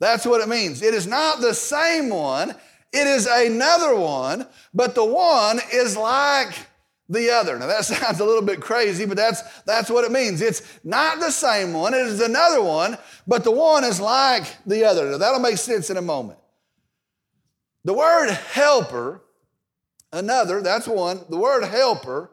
That's 0.01 0.25
what 0.25 0.41
it 0.41 0.49
means. 0.49 0.83
It 0.83 0.95
is 0.95 1.07
not 1.07 1.41
the 1.41 1.55
same 1.55 2.09
one, 2.09 2.55
it 2.93 3.07
is 3.07 3.27
another 3.27 3.97
one, 3.97 4.47
but 4.73 4.95
the 4.95 5.05
one 5.05 5.61
is 5.73 5.97
like 5.97 6.55
the 7.09 7.31
other. 7.31 7.59
Now 7.59 7.67
that 7.67 7.85
sounds 7.87 8.21
a 8.21 8.25
little 8.25 8.43
bit 8.43 8.61
crazy, 8.61 9.07
but 9.07 9.17
that's, 9.17 9.43
that's 9.63 9.91
what 9.91 10.05
it 10.05 10.13
means. 10.13 10.41
It's 10.41 10.63
not 10.85 11.21
the 11.21 11.31
same 11.31 11.73
one, 11.73 11.95
it 11.95 12.07
is 12.07 12.21
another 12.21 12.63
one, 12.63 12.99
but 13.27 13.45
the 13.45 13.51
one 13.51 13.85
is 13.85 14.01
like 14.01 14.45
the 14.67 14.85
other. 14.85 15.11
Now 15.11 15.19
that'll 15.19 15.41
make 15.41 15.59
sense 15.59 15.91
in 15.91 15.97
a 15.97 16.03
moment. 16.03 16.39
The 17.85 17.95
word 17.95 18.31
helper 18.31 19.23
Another, 20.13 20.63
that's 20.63 20.89
one. 20.89 21.21
The 21.29 21.37
word 21.37 21.65
helper 21.65 22.31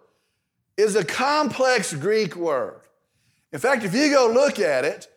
is 0.77 0.95
a 0.95 1.03
complex 1.03 1.93
Greek 1.93 2.35
word. 2.35 2.81
In 3.51 3.59
fact, 3.59 3.83
if 3.83 3.93
you 3.93 4.09
go 4.09 4.31
look 4.33 4.59
at 4.59 4.85
it, 4.85 5.07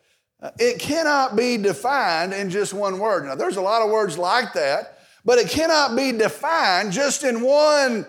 uh, 0.41 0.51
it 0.57 0.79
cannot 0.79 1.35
be 1.35 1.57
defined 1.57 2.33
in 2.33 2.49
just 2.49 2.73
one 2.73 2.99
word. 2.99 3.25
Now, 3.25 3.35
there's 3.35 3.57
a 3.57 3.61
lot 3.61 3.81
of 3.81 3.89
words 3.89 4.17
like 4.17 4.53
that, 4.53 4.99
but 5.25 5.37
it 5.37 5.49
cannot 5.49 5.95
be 5.95 6.11
defined 6.11 6.91
just 6.91 7.23
in 7.23 7.41
one 7.41 8.05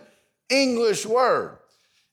English 0.51 1.07
word. 1.07 1.59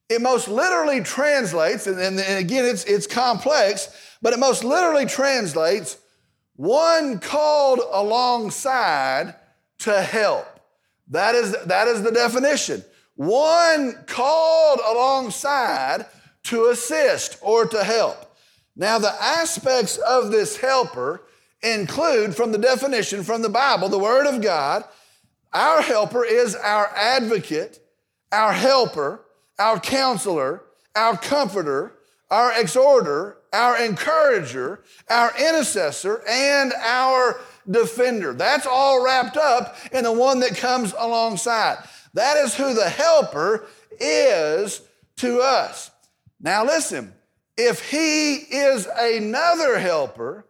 It 0.09 0.21
most 0.21 0.47
literally 0.47 1.01
translates, 1.01 1.85
and, 1.87 1.99
and, 1.99 2.19
and 2.19 2.39
again, 2.39 2.65
it's, 2.65 2.85
it's 2.85 3.07
complex, 3.07 3.89
but 4.21 4.33
it 4.33 4.39
most 4.39 4.63
literally 4.63 5.05
translates 5.05 5.97
one 6.55 7.19
called 7.19 7.79
alongside 7.91 9.35
to 9.79 10.01
help. 10.01 10.45
That 11.09 11.35
is, 11.35 11.55
that 11.65 11.87
is 11.87 12.03
the 12.03 12.11
definition. 12.11 12.83
One 13.15 14.03
called 14.07 14.79
alongside 14.85 16.05
to 16.43 16.67
assist 16.67 17.37
or 17.41 17.65
to 17.65 17.83
help. 17.83 18.35
Now, 18.75 18.99
the 18.99 19.13
aspects 19.21 19.97
of 19.97 20.31
this 20.31 20.57
helper 20.57 21.23
include, 21.61 22.35
from 22.35 22.51
the 22.51 22.57
definition 22.57 23.23
from 23.23 23.41
the 23.41 23.49
Bible, 23.49 23.89
the 23.89 23.97
Word 23.97 24.27
of 24.27 24.41
God, 24.41 24.83
our 25.51 25.81
helper 25.81 26.23
is 26.23 26.55
our 26.55 26.91
advocate, 26.95 27.79
our 28.31 28.53
helper, 28.53 29.21
our 29.59 29.79
counselor, 29.79 30.63
our 30.95 31.17
comforter, 31.17 31.93
our 32.29 32.59
exhorter, 32.59 33.37
our 33.53 33.81
encourager, 33.83 34.83
our 35.09 35.31
intercessor, 35.39 36.21
and 36.27 36.73
our 36.73 37.39
defender. 37.69 38.33
That's 38.33 38.67
all 38.67 39.03
wrapped 39.03 39.37
up 39.37 39.75
in 39.91 40.03
the 40.03 40.11
one 40.11 40.39
that 40.41 40.57
comes 40.57 40.93
alongside. 40.97 41.77
That 42.13 42.37
is 42.37 42.55
who 42.55 42.73
the 42.73 42.89
helper 42.89 43.67
is 43.99 44.81
to 45.17 45.41
us. 45.41 45.91
Now, 46.39 46.65
listen, 46.65 47.13
if 47.57 47.89
he 47.89 48.35
is 48.35 48.87
another 48.97 49.79
helper, 49.79 50.45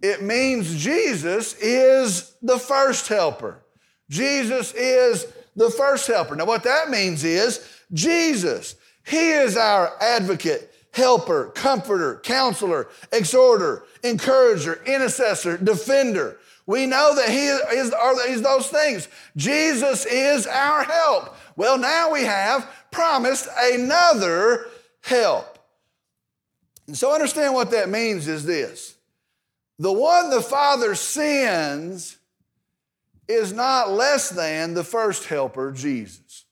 it 0.00 0.22
means 0.22 0.82
Jesus 0.82 1.54
is 1.54 2.34
the 2.40 2.58
first 2.58 3.08
helper. 3.08 3.62
Jesus 4.08 4.72
is 4.74 5.26
the 5.58 5.70
first 5.70 6.06
helper. 6.06 6.36
Now, 6.36 6.46
what 6.46 6.62
that 6.62 6.88
means 6.88 7.24
is 7.24 7.68
Jesus, 7.92 8.76
he 9.04 9.30
is 9.30 9.56
our 9.56 9.92
advocate 10.00 10.72
helper, 10.92 11.52
comforter, 11.54 12.20
counselor, 12.24 12.88
exhorter, 13.12 13.84
encourager, 14.02 14.82
intercessor, 14.86 15.56
defender. 15.58 16.38
We 16.66 16.86
know 16.86 17.14
that 17.14 17.28
he 17.28 17.46
is, 17.46 18.40
those 18.42 18.68
things. 18.68 19.08
Jesus 19.36 20.06
is 20.06 20.46
our 20.46 20.84
help. 20.84 21.36
Well, 21.56 21.78
now 21.78 22.12
we 22.12 22.22
have 22.22 22.68
promised 22.90 23.48
another 23.58 24.66
help. 25.02 25.58
And 26.86 26.96
so 26.96 27.12
understand 27.12 27.54
what 27.54 27.70
that 27.70 27.88
means 27.88 28.28
is 28.28 28.44
this. 28.44 28.96
The 29.78 29.92
one 29.92 30.30
the 30.30 30.42
Father 30.42 30.94
sends 30.94 32.17
is 33.28 33.52
not 33.52 33.90
less 33.90 34.30
than 34.30 34.74
the 34.74 34.84
first 34.84 35.26
helper, 35.26 35.70
Jesus. 35.70 36.46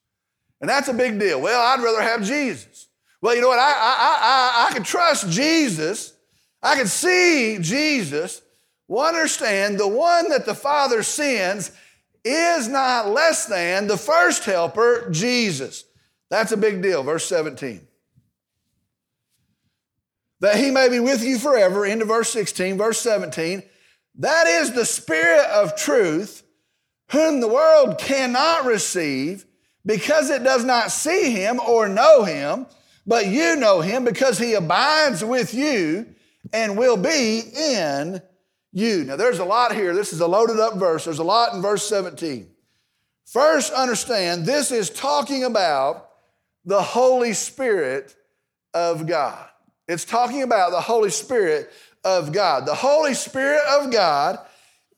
And 0.61 0.69
that's 0.69 0.89
a 0.89 0.95
big 0.95 1.19
deal. 1.19 1.41
Well, 1.41 1.61
I'd 1.61 1.83
rather 1.83 2.03
have 2.03 2.23
Jesus. 2.23 2.89
Well, 3.21 3.35
you 3.35 3.41
know 3.41 3.49
what? 3.49 3.59
I, 3.59 3.73
I, 3.73 4.19
I, 4.21 4.67
I 4.69 4.75
can 4.75 4.83
trust 4.83 5.31
Jesus. 5.31 6.15
I 6.63 6.77
can 6.77 6.87
see 6.87 7.59
Jesus. 7.61 8.43
Well, 8.89 9.07
understand 9.07 9.79
the 9.79 9.89
one 9.89 10.29
that 10.31 10.47
the 10.47 10.55
Father 10.55 11.03
sends 11.03 11.73
is 12.25 12.69
not 12.69 13.09
less 13.09 13.47
than 13.47 13.87
the 13.87 13.97
first 13.97 14.45
helper, 14.45 15.09
Jesus. 15.11 15.85
That's 16.29 16.53
a 16.53 16.57
big 16.57 16.83
deal. 16.83 17.03
Verse 17.03 17.25
17. 17.27 17.87
That 20.41 20.57
he 20.57 20.71
may 20.71 20.89
be 20.89 21.01
with 21.01 21.25
you 21.25 21.39
forever, 21.39 21.87
into 21.87 22.05
verse 22.05 22.29
16, 22.31 22.77
verse 22.77 23.01
17. 23.01 23.63
That 24.17 24.47
is 24.47 24.73
the 24.73 24.85
Spirit 24.85 25.47
of 25.47 25.77
truth, 25.77 26.43
whom 27.11 27.41
the 27.41 27.49
world 27.49 27.99
cannot 27.99 28.65
receive 28.65 29.45
because 29.85 30.31
it 30.31 30.43
does 30.43 30.65
not 30.65 30.91
see 30.91 31.31
him 31.31 31.61
or 31.61 31.89
know 31.89 32.25
him 32.25 32.67
but 33.07 33.27
you 33.27 33.57
know 33.57 33.81
him 33.81 34.05
because 34.05 34.39
he 34.39 34.55
abides 34.55 35.25
with 35.25 35.55
you 35.55 36.07
and 36.53 36.77
will 36.77 36.97
be 36.97 37.43
in 37.57 38.21
you. 38.73 39.05
Now, 39.05 39.17
there's 39.17 39.39
a 39.39 39.45
lot 39.45 39.75
here. 39.75 39.95
This 39.95 40.13
is 40.13 40.21
a 40.21 40.27
loaded 40.27 40.59
up 40.59 40.75
verse. 40.75 41.05
There's 41.05 41.21
a 41.21 41.25
lot 41.25 41.55
in 41.55 41.63
verse 41.63 41.89
17. 41.89 42.49
First, 43.25 43.73
understand 43.73 44.45
this 44.45 44.73
is 44.73 44.91
talking 44.91 45.45
about 45.45 46.09
the 46.65 46.83
Holy 46.83 47.33
Spirit 47.33 48.15
of 48.75 49.07
God. 49.07 49.47
It's 49.89 50.05
talking 50.05 50.43
about 50.43 50.73
the 50.73 50.81
Holy 50.81 51.11
Spirit 51.11 51.71
of 52.05 52.33
God. 52.33 52.67
The 52.67 52.75
Holy 52.75 53.15
Spirit 53.15 53.63
of 53.69 53.93
God 53.93 54.39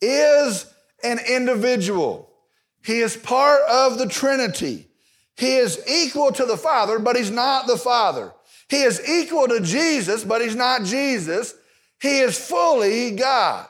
is 0.00 0.72
an 1.02 1.18
individual, 1.28 2.30
He 2.84 3.00
is 3.00 3.16
part 3.16 3.62
of 3.68 3.98
the 3.98 4.08
Trinity. 4.08 4.88
He 5.36 5.56
is 5.56 5.80
equal 5.88 6.32
to 6.32 6.44
the 6.44 6.56
Father, 6.56 6.98
but 6.98 7.14
he's 7.14 7.30
not 7.30 7.68
the 7.68 7.76
Father. 7.76 8.32
He 8.68 8.82
is 8.82 9.00
equal 9.08 9.46
to 9.46 9.60
Jesus, 9.60 10.24
but 10.24 10.42
he's 10.42 10.56
not 10.56 10.82
Jesus. 10.82 11.54
He 12.00 12.18
is 12.18 12.36
fully 12.36 13.12
God. 13.12 13.68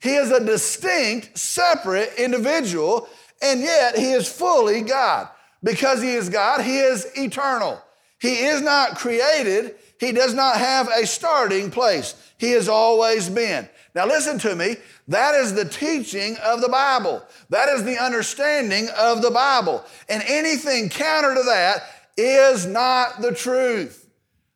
He 0.00 0.14
is 0.14 0.30
a 0.30 0.44
distinct, 0.44 1.36
separate 1.36 2.12
individual, 2.16 3.08
and 3.42 3.60
yet 3.60 3.98
he 3.98 4.12
is 4.12 4.30
fully 4.30 4.82
God. 4.82 5.28
Because 5.62 6.00
he 6.00 6.14
is 6.14 6.28
God, 6.28 6.62
he 6.62 6.78
is 6.78 7.06
eternal. 7.16 7.82
He 8.20 8.46
is 8.46 8.60
not 8.60 8.96
created, 8.96 9.76
He 9.98 10.12
does 10.12 10.32
not 10.32 10.56
have 10.56 10.88
a 10.88 11.06
starting 11.06 11.70
place. 11.70 12.14
He 12.38 12.52
has 12.52 12.68
always 12.68 13.28
been. 13.28 13.68
Now, 13.94 14.06
listen 14.06 14.38
to 14.40 14.54
me. 14.54 14.76
That 15.08 15.34
is 15.34 15.54
the 15.54 15.64
teaching 15.64 16.36
of 16.44 16.60
the 16.60 16.68
Bible. 16.68 17.24
That 17.48 17.68
is 17.68 17.84
the 17.84 17.98
understanding 17.98 18.88
of 18.96 19.20
the 19.22 19.30
Bible. 19.30 19.84
And 20.08 20.22
anything 20.26 20.88
counter 20.88 21.34
to 21.34 21.42
that 21.42 21.82
is 22.16 22.66
not 22.66 23.20
the 23.20 23.34
truth. 23.34 24.06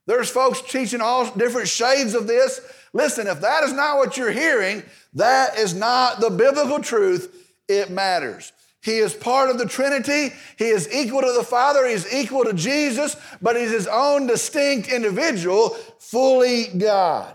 There's 0.06 0.30
folks 0.30 0.60
teaching 0.62 1.00
all 1.00 1.30
different 1.34 1.68
shades 1.68 2.14
of 2.14 2.26
this. 2.26 2.60
Listen, 2.92 3.26
if 3.26 3.40
that 3.40 3.64
is 3.64 3.72
not 3.72 3.96
what 3.96 4.16
you're 4.16 4.30
hearing, 4.30 4.82
that 5.14 5.58
is 5.58 5.74
not 5.74 6.20
the 6.20 6.30
biblical 6.30 6.80
truth. 6.80 7.34
It 7.68 7.90
matters. 7.90 8.52
He 8.82 8.98
is 8.98 9.14
part 9.14 9.48
of 9.48 9.58
the 9.58 9.66
Trinity. 9.66 10.34
He 10.58 10.66
is 10.66 10.92
equal 10.92 11.22
to 11.22 11.32
the 11.32 11.42
Father. 11.42 11.88
He's 11.88 12.12
equal 12.12 12.44
to 12.44 12.52
Jesus, 12.52 13.16
but 13.40 13.56
he's 13.56 13.70
his 13.70 13.86
own 13.86 14.26
distinct 14.26 14.88
individual, 14.88 15.70
fully 15.98 16.66
God. 16.66 17.34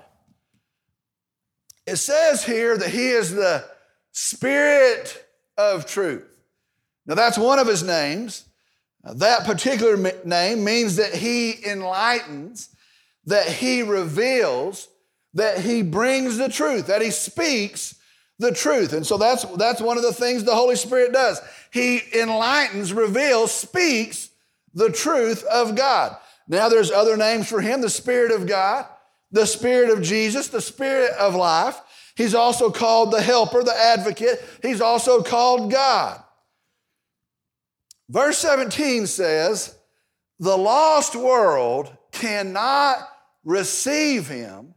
It 1.90 1.98
says 1.98 2.44
here 2.44 2.78
that 2.78 2.90
he 2.90 3.10
is 3.10 3.34
the 3.34 3.66
Spirit 4.12 5.26
of 5.58 5.86
truth. 5.86 6.26
Now, 7.06 7.16
that's 7.16 7.38
one 7.38 7.58
of 7.58 7.68
his 7.68 7.84
names. 7.84 8.46
That 9.04 9.46
particular 9.46 9.98
name 10.24 10.64
means 10.64 10.98
that 10.98 11.16
he 11.16 11.56
enlightens, 11.66 12.70
that 13.26 13.48
he 13.48 13.82
reveals, 13.82 14.88
that 15.34 15.62
he 15.62 15.82
brings 15.82 16.38
the 16.38 16.50
truth, 16.50 16.88
that 16.88 17.02
he 17.02 17.12
speaks 17.12 17.96
the 18.38 18.52
truth. 18.52 18.94
And 18.94 19.06
so 19.06 19.18
that's, 19.18 19.44
that's 19.56 19.82
one 19.82 19.98
of 19.98 20.04
the 20.04 20.14
things 20.14 20.44
the 20.44 20.54
Holy 20.54 20.76
Spirit 20.76 21.12
does. 21.12 21.42
He 21.72 22.02
enlightens, 22.14 22.94
reveals, 22.94 23.52
speaks 23.52 24.30
the 24.74 24.92
truth 24.92 25.44
of 25.46 25.76
God. 25.76 26.16
Now 26.48 26.70
there's 26.70 26.92
other 26.92 27.18
names 27.18 27.50
for 27.50 27.62
him 27.62 27.82
the 27.82 27.90
Spirit 27.90 28.32
of 28.32 28.48
God, 28.48 28.86
the 29.32 29.46
Spirit 29.46 29.90
of 29.90 30.02
Jesus, 30.02 30.48
the 30.48 30.62
Spirit 30.62 31.12
of 31.20 31.36
life. 31.36 31.80
He's 32.16 32.36
also 32.36 32.70
called 32.70 33.12
the 33.12 33.22
Helper, 33.22 33.64
the 33.64 33.76
Advocate. 33.76 34.44
He's 34.62 34.82
also 34.82 35.22
called 35.22 35.72
God. 35.72 36.22
Verse 38.10 38.38
17 38.40 39.08
says, 39.08 39.76
The 40.40 40.58
lost 40.58 41.16
world 41.16 41.96
cannot 42.12 43.08
receive 43.44 44.28
him 44.28 44.74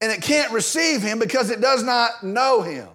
and 0.00 0.12
it 0.12 0.22
can't 0.22 0.52
receive 0.52 1.02
him 1.02 1.18
because 1.18 1.50
it 1.50 1.60
does 1.60 1.82
not 1.82 2.22
know 2.22 2.62
him 2.62 2.88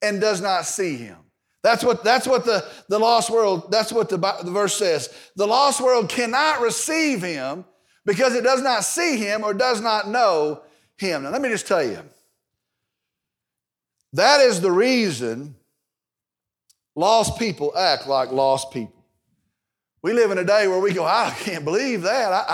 and 0.00 0.20
does 0.20 0.40
not 0.40 0.64
see 0.64 0.96
him. 0.96 1.18
That's 1.62 1.82
what, 1.82 2.04
that's 2.04 2.26
what 2.26 2.44
the, 2.44 2.64
the 2.88 2.98
lost 2.98 3.30
world, 3.30 3.70
that's 3.70 3.92
what 3.92 4.08
the, 4.08 4.16
the 4.16 4.50
verse 4.50 4.76
says. 4.76 5.12
The 5.36 5.46
lost 5.46 5.80
world 5.80 6.08
cannot 6.08 6.60
receive 6.60 7.20
him 7.20 7.64
because 8.08 8.34
it 8.34 8.42
does 8.42 8.62
not 8.62 8.84
see 8.84 9.18
him 9.18 9.44
or 9.44 9.52
does 9.52 9.82
not 9.82 10.08
know 10.08 10.62
him. 10.96 11.24
Now, 11.24 11.30
let 11.30 11.42
me 11.42 11.50
just 11.50 11.66
tell 11.66 11.84
you 11.84 11.98
that 14.14 14.40
is 14.40 14.62
the 14.62 14.72
reason 14.72 15.54
lost 16.96 17.38
people 17.38 17.76
act 17.76 18.08
like 18.08 18.32
lost 18.32 18.72
people. 18.72 19.04
We 20.00 20.14
live 20.14 20.30
in 20.30 20.38
a 20.38 20.44
day 20.44 20.68
where 20.68 20.80
we 20.80 20.94
go, 20.94 21.04
I 21.04 21.36
can't 21.38 21.66
believe 21.66 22.00
that. 22.02 22.32
I, 22.32 22.44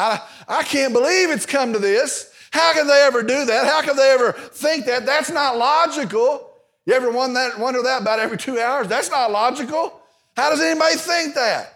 I, 0.49 0.58
I 0.58 0.62
can't 0.64 0.92
believe 0.92 1.30
it's 1.30 1.46
come 1.46 1.73
to 1.73 1.78
this. 1.78 2.32
How 2.50 2.73
can 2.73 2.88
they 2.88 3.02
ever 3.02 3.23
do 3.23 3.44
that? 3.44 3.64
How 3.64 3.80
can 3.80 3.96
they 3.96 4.11
ever 4.11 4.32
think 4.32 4.87
that? 4.87 5.06
That's 5.06 5.30
not 5.30 5.56
logical. 5.56 6.50
You 6.84 6.94
ever 6.94 7.12
wonder 7.12 7.34
that, 7.34 7.61
wonder 7.61 7.80
that 7.82 8.02
about 8.02 8.18
every 8.18 8.38
two 8.38 8.58
hours? 8.58 8.88
That's 8.88 9.08
not 9.08 9.30
logical. 9.30 10.00
How 10.37 10.50
does 10.50 10.61
anybody 10.61 10.96
think 10.96 11.37
that? 11.37 11.74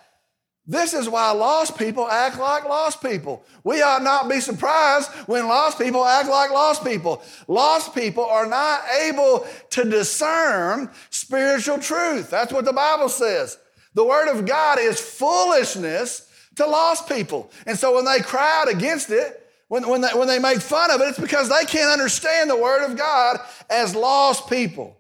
This 0.71 0.93
is 0.93 1.09
why 1.09 1.31
lost 1.31 1.79
people 1.79 2.07
act 2.07 2.39
like 2.39 2.69
lost 2.69 3.03
people. 3.03 3.43
We 3.65 3.81
ought 3.81 4.03
not 4.03 4.29
be 4.29 4.39
surprised 4.39 5.11
when 5.27 5.49
lost 5.49 5.79
people 5.79 6.05
act 6.05 6.29
like 6.29 6.51
lost 6.51 6.85
people. 6.85 7.23
Lost 7.49 7.95
people 7.95 8.27
are 8.27 8.45
not 8.45 8.83
able 9.01 9.47
to 9.71 9.85
discern 9.85 10.91
spiritual 11.09 11.79
truth. 11.79 12.29
That's 12.29 12.53
what 12.53 12.67
the 12.67 12.75
Bible 12.75 13.09
says. 13.09 13.59
The 13.95 14.05
Word 14.05 14.29
of 14.29 14.45
God 14.45 14.79
is 14.79 15.01
foolishness 15.01 16.31
to 16.57 16.67
lost 16.67 17.09
people. 17.09 17.51
And 17.67 17.79
so 17.79 17.95
when 17.95 18.05
they 18.05 18.21
cry 18.21 18.61
out 18.61 18.71
against 18.71 19.09
it, 19.09 19.47
when, 19.69 19.89
when, 19.89 20.03
they, 20.03 20.09
when 20.09 20.29
they 20.29 20.39
make 20.39 20.61
fun 20.61 20.91
of 20.91 21.01
it, 21.01 21.09
it's 21.09 21.19
because 21.19 21.49
they 21.49 21.65
can't 21.65 21.91
understand 21.91 22.51
the 22.51 22.57
Word 22.57 22.85
of 22.85 22.99
God 22.99 23.39
as 23.71 23.95
lost 23.95 24.51
people. 24.51 24.99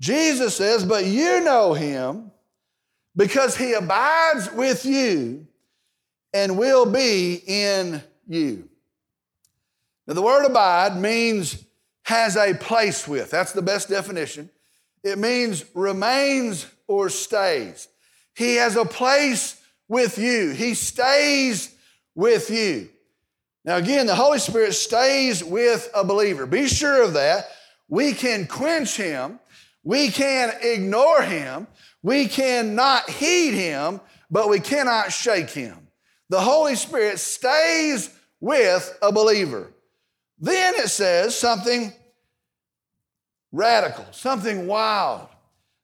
Jesus 0.00 0.56
says, 0.56 0.84
But 0.84 1.04
you 1.04 1.40
know 1.42 1.74
Him 1.74 2.32
because 3.16 3.56
He 3.56 3.72
abides 3.72 4.50
with 4.52 4.84
you 4.84 5.46
and 6.32 6.58
will 6.58 6.86
be 6.86 7.40
in 7.46 8.02
you. 8.26 8.68
Now, 10.06 10.14
the 10.14 10.22
word 10.22 10.44
abide 10.44 10.96
means 10.96 11.64
has 12.02 12.36
a 12.36 12.54
place 12.54 13.08
with. 13.08 13.30
That's 13.30 13.52
the 13.52 13.62
best 13.62 13.88
definition. 13.88 14.50
It 15.02 15.18
means 15.18 15.64
remains 15.74 16.66
or 16.86 17.08
stays. 17.08 17.88
He 18.36 18.56
has 18.56 18.76
a 18.76 18.84
place 18.84 19.60
with 19.88 20.18
you, 20.18 20.50
He 20.50 20.74
stays 20.74 21.74
with 22.14 22.50
you. 22.50 22.88
Now, 23.64 23.76
again, 23.76 24.06
the 24.06 24.14
Holy 24.14 24.38
Spirit 24.38 24.74
stays 24.74 25.42
with 25.42 25.88
a 25.94 26.04
believer. 26.04 26.44
Be 26.44 26.66
sure 26.66 27.02
of 27.02 27.14
that. 27.14 27.48
We 27.88 28.12
can 28.12 28.46
quench 28.46 28.96
him, 28.96 29.38
we 29.84 30.08
can 30.08 30.52
ignore 30.62 31.22
him, 31.22 31.66
we 32.02 32.26
cannot 32.26 33.08
heed 33.08 33.52
him, 33.54 34.00
but 34.30 34.48
we 34.48 34.58
cannot 34.58 35.12
shake 35.12 35.50
him. 35.50 35.88
The 36.30 36.40
Holy 36.40 36.74
Spirit 36.74 37.20
stays 37.20 38.10
with 38.40 38.98
a 39.00 39.12
believer. 39.12 39.72
Then 40.38 40.74
it 40.74 40.88
says 40.88 41.38
something 41.38 41.92
radical, 43.52 44.06
something 44.10 44.66
wild. 44.66 45.28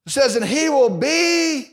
It 0.06 0.12
says, 0.12 0.34
and 0.34 0.44
he 0.44 0.68
will 0.68 0.90
be 0.90 1.70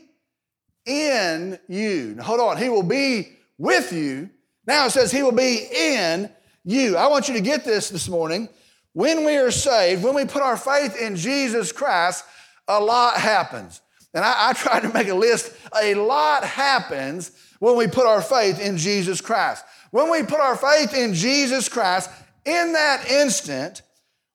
in 0.86 1.58
you. 1.66 2.14
Now, 2.16 2.22
hold 2.22 2.40
on, 2.40 2.56
he 2.56 2.68
will 2.68 2.84
be 2.84 3.32
with 3.58 3.92
you 3.92 4.30
now 4.68 4.84
it 4.84 4.90
says 4.90 5.10
he 5.10 5.22
will 5.22 5.32
be 5.32 5.66
in 5.74 6.30
you. 6.62 6.98
I 6.98 7.06
want 7.06 7.26
you 7.26 7.32
to 7.32 7.40
get 7.40 7.64
this 7.64 7.88
this 7.88 8.06
morning. 8.06 8.50
When 8.92 9.24
we 9.24 9.36
are 9.36 9.50
saved, 9.50 10.02
when 10.02 10.14
we 10.14 10.24
put 10.24 10.42
our 10.42 10.56
faith 10.56 10.96
in 11.00 11.16
Jesus 11.16 11.72
Christ, 11.72 12.24
a 12.66 12.80
lot 12.80 13.16
happens. 13.16 13.80
And 14.14 14.24
I, 14.24 14.50
I 14.50 14.52
tried 14.52 14.80
to 14.80 14.92
make 14.92 15.08
a 15.08 15.14
list. 15.14 15.52
A 15.80 15.94
lot 15.94 16.44
happens 16.44 17.32
when 17.58 17.76
we 17.76 17.86
put 17.86 18.06
our 18.06 18.22
faith 18.22 18.60
in 18.60 18.76
Jesus 18.76 19.20
Christ. 19.20 19.64
When 19.90 20.10
we 20.10 20.22
put 20.22 20.40
our 20.40 20.56
faith 20.56 20.94
in 20.94 21.14
Jesus 21.14 21.68
Christ, 21.68 22.10
in 22.44 22.72
that 22.72 23.10
instant, 23.10 23.82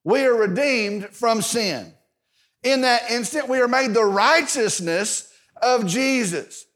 we 0.04 0.24
are 0.24 0.34
redeemed 0.34 1.08
from 1.10 1.42
sin. 1.42 1.92
In 2.62 2.82
that 2.82 3.10
instant, 3.10 3.48
we 3.48 3.60
are 3.60 3.68
made 3.68 3.94
the 3.94 4.04
righteousness 4.04 5.32
of 5.60 5.86
Jesus. 5.86 6.66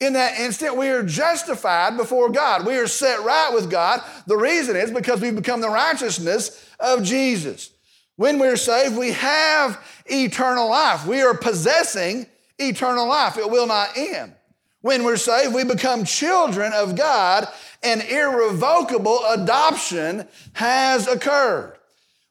In 0.00 0.14
that 0.14 0.38
instant, 0.38 0.76
we 0.76 0.88
are 0.88 1.02
justified 1.02 1.96
before 1.96 2.28
God. 2.28 2.66
We 2.66 2.76
are 2.76 2.86
set 2.86 3.24
right 3.24 3.50
with 3.54 3.70
God. 3.70 4.02
The 4.26 4.36
reason 4.36 4.76
is 4.76 4.90
because 4.90 5.20
we 5.20 5.30
become 5.30 5.60
the 5.60 5.70
righteousness 5.70 6.68
of 6.84 7.02
Jesus. 7.02 7.70
When 8.16 8.38
we're 8.38 8.56
saved, 8.56 8.96
we 8.96 9.12
have 9.12 9.84
eternal 10.06 10.68
life. 10.68 11.06
We 11.06 11.22
are 11.22 11.34
possessing 11.34 12.26
eternal 12.58 13.08
life. 13.08 13.36
It 13.36 13.50
will 13.50 13.66
not 13.66 13.96
end. 13.96 14.34
When 14.82 15.02
we're 15.02 15.16
saved, 15.16 15.54
we 15.54 15.64
become 15.64 16.04
children 16.04 16.72
of 16.74 16.94
God, 16.94 17.48
and 17.82 18.02
irrevocable 18.02 19.20
adoption 19.30 20.28
has 20.52 21.08
occurred. 21.08 21.78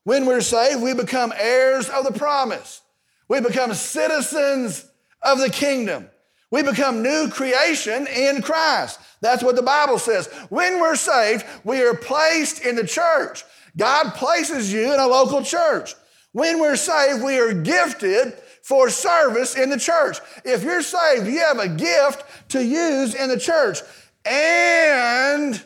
When 0.03 0.25
we're 0.25 0.41
saved, 0.41 0.81
we 0.81 0.93
become 0.93 1.33
heirs 1.35 1.89
of 1.89 2.05
the 2.05 2.11
promise. 2.11 2.81
We 3.27 3.39
become 3.39 3.73
citizens 3.73 4.85
of 5.21 5.39
the 5.39 5.49
kingdom. 5.49 6.09
We 6.51 6.61
become 6.61 7.01
new 7.01 7.29
creation 7.31 8.05
in 8.05 8.43
Christ. 8.43 8.99
That's 9.21 9.41
what 9.41 9.55
the 9.55 9.63
Bible 9.63 9.97
says. 9.97 10.27
When 10.49 10.79
we're 10.79 10.95
saved, 10.95 11.45
we 11.63 11.81
are 11.81 11.95
placed 11.95 12.63
in 12.63 12.75
the 12.75 12.85
church. 12.85 13.43
God 13.77 14.13
places 14.13 14.71
you 14.71 14.93
in 14.93 14.99
a 14.99 15.07
local 15.07 15.43
church. 15.43 15.95
When 16.31 16.59
we're 16.59 16.75
saved, 16.75 17.23
we 17.23 17.39
are 17.39 17.53
gifted 17.53 18.33
for 18.63 18.89
service 18.89 19.55
in 19.55 19.69
the 19.69 19.79
church. 19.79 20.17
If 20.45 20.63
you're 20.63 20.81
saved, 20.81 21.27
you 21.27 21.39
have 21.39 21.59
a 21.59 21.67
gift 21.67 22.23
to 22.49 22.63
use 22.63 23.13
in 23.13 23.29
the 23.29 23.39
church. 23.39 23.79
And 24.25 25.63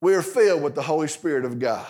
we're 0.00 0.22
filled 0.22 0.62
with 0.62 0.74
the 0.74 0.82
Holy 0.82 1.08
Spirit 1.08 1.44
of 1.44 1.58
God. 1.58 1.86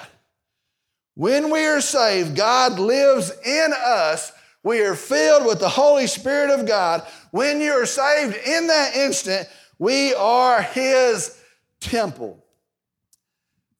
When 1.14 1.50
we 1.50 1.64
are 1.66 1.80
saved, 1.80 2.37
God 2.37 2.78
lives 2.78 3.32
in 3.44 3.72
us 3.74 4.32
we 4.62 4.82
are 4.82 4.94
filled 4.94 5.46
with 5.46 5.61
the 5.61 5.68
Holy 5.68 6.06
Spirit 6.06 6.50
of 6.50 6.66
God. 6.66 7.06
When 7.30 7.61
you 7.61 7.72
are 7.72 7.87
saved 7.87 8.37
in 8.37 8.66
that 8.66 8.96
instant, 8.96 9.48
we 9.78 10.14
are 10.14 10.61
his 10.61 11.38
temple. 11.80 12.44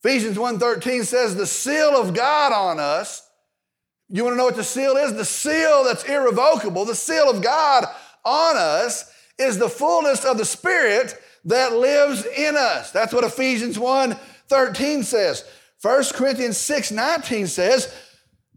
Ephesians 0.05 0.37
1:13 0.39 1.05
says 1.05 1.35
the 1.35 1.47
seal 1.47 1.97
of 1.97 2.15
God 2.15 2.53
on 2.53 2.79
us. 2.79 3.23
You 4.09 4.25
want 4.25 4.35
to 4.35 4.39
know 4.39 4.45
what 4.45 4.57
the 4.57 4.65
seal 4.65 4.97
is? 4.97 5.15
The 5.15 5.25
seal 5.25 5.85
that's 5.85 6.05
irrevocable, 6.05 6.85
the 6.85 6.95
seal 6.95 7.29
of 7.29 7.43
God 7.43 7.85
on 8.25 8.57
us 8.57 9.11
is 9.39 9.59
the 9.59 9.69
fullness 9.69 10.25
of 10.25 10.39
the 10.39 10.45
Spirit 10.45 11.21
that 11.45 11.75
lives 11.75 12.25
in 12.25 12.57
us. 12.57 12.91
That's 12.91 13.13
what 13.13 13.25
Ephesians 13.25 13.79
1 13.79 14.17
13 14.49 15.03
says. 15.03 15.45
1 15.83 16.05
Corinthians 16.15 16.57
6:19 16.57 17.49
says, 17.49 17.93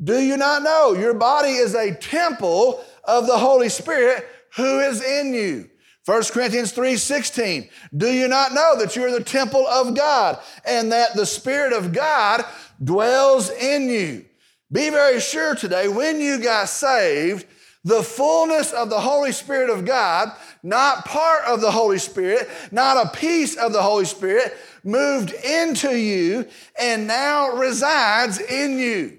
Do 0.02 0.20
you 0.20 0.38
not 0.38 0.64
know 0.64 0.94
your 0.94 1.14
body 1.14 1.52
is 1.52 1.76
a 1.76 1.94
temple 1.96 2.84
of 3.04 3.28
the 3.28 3.38
Holy 3.38 3.70
Spirit 3.70 4.26
who 4.56 4.80
is 4.80 5.02
in 5.02 5.34
you? 5.34 5.70
1 6.06 6.24
Corinthians 6.32 6.72
3:16 6.72 7.70
do 7.96 8.08
you 8.08 8.28
not 8.28 8.54
know 8.54 8.76
that 8.78 8.96
you 8.96 9.06
are 9.06 9.12
the 9.12 9.24
temple 9.24 9.68
of 9.68 9.96
God 9.96 10.40
and 10.66 10.92
that 10.92 11.16
the 11.16 11.26
Spirit 11.26 11.74
of 11.74 11.94
God 11.94 12.44
dwells 12.84 13.50
in 13.52 13.88
you? 13.88 14.26
Be 14.72 14.90
very 14.90 15.20
sure 15.20 15.54
today 15.54 15.88
when 15.88 16.20
you 16.20 16.40
got 16.40 16.70
saved, 16.70 17.46
the 17.84 18.04
fullness 18.04 18.72
of 18.72 18.90
the 18.90 19.00
Holy 19.00 19.32
Spirit 19.32 19.70
of 19.70 19.86
God, 19.86 20.32
not 20.64 21.06
part 21.06 21.44
of 21.46 21.62
the 21.62 21.72
Holy 21.72 21.98
Spirit, 21.98 22.50
not 22.72 23.06
a 23.06 23.10
piece 23.10 23.56
of 23.56 23.74
the 23.74 23.82
Holy 23.82 24.06
Spirit, 24.06 24.56
moved 24.84 25.32
into 25.32 25.98
you 25.98 26.48
and 26.80 27.08
now 27.08 27.50
resides 27.50 28.40
in 28.40 28.80
you. 28.80 29.18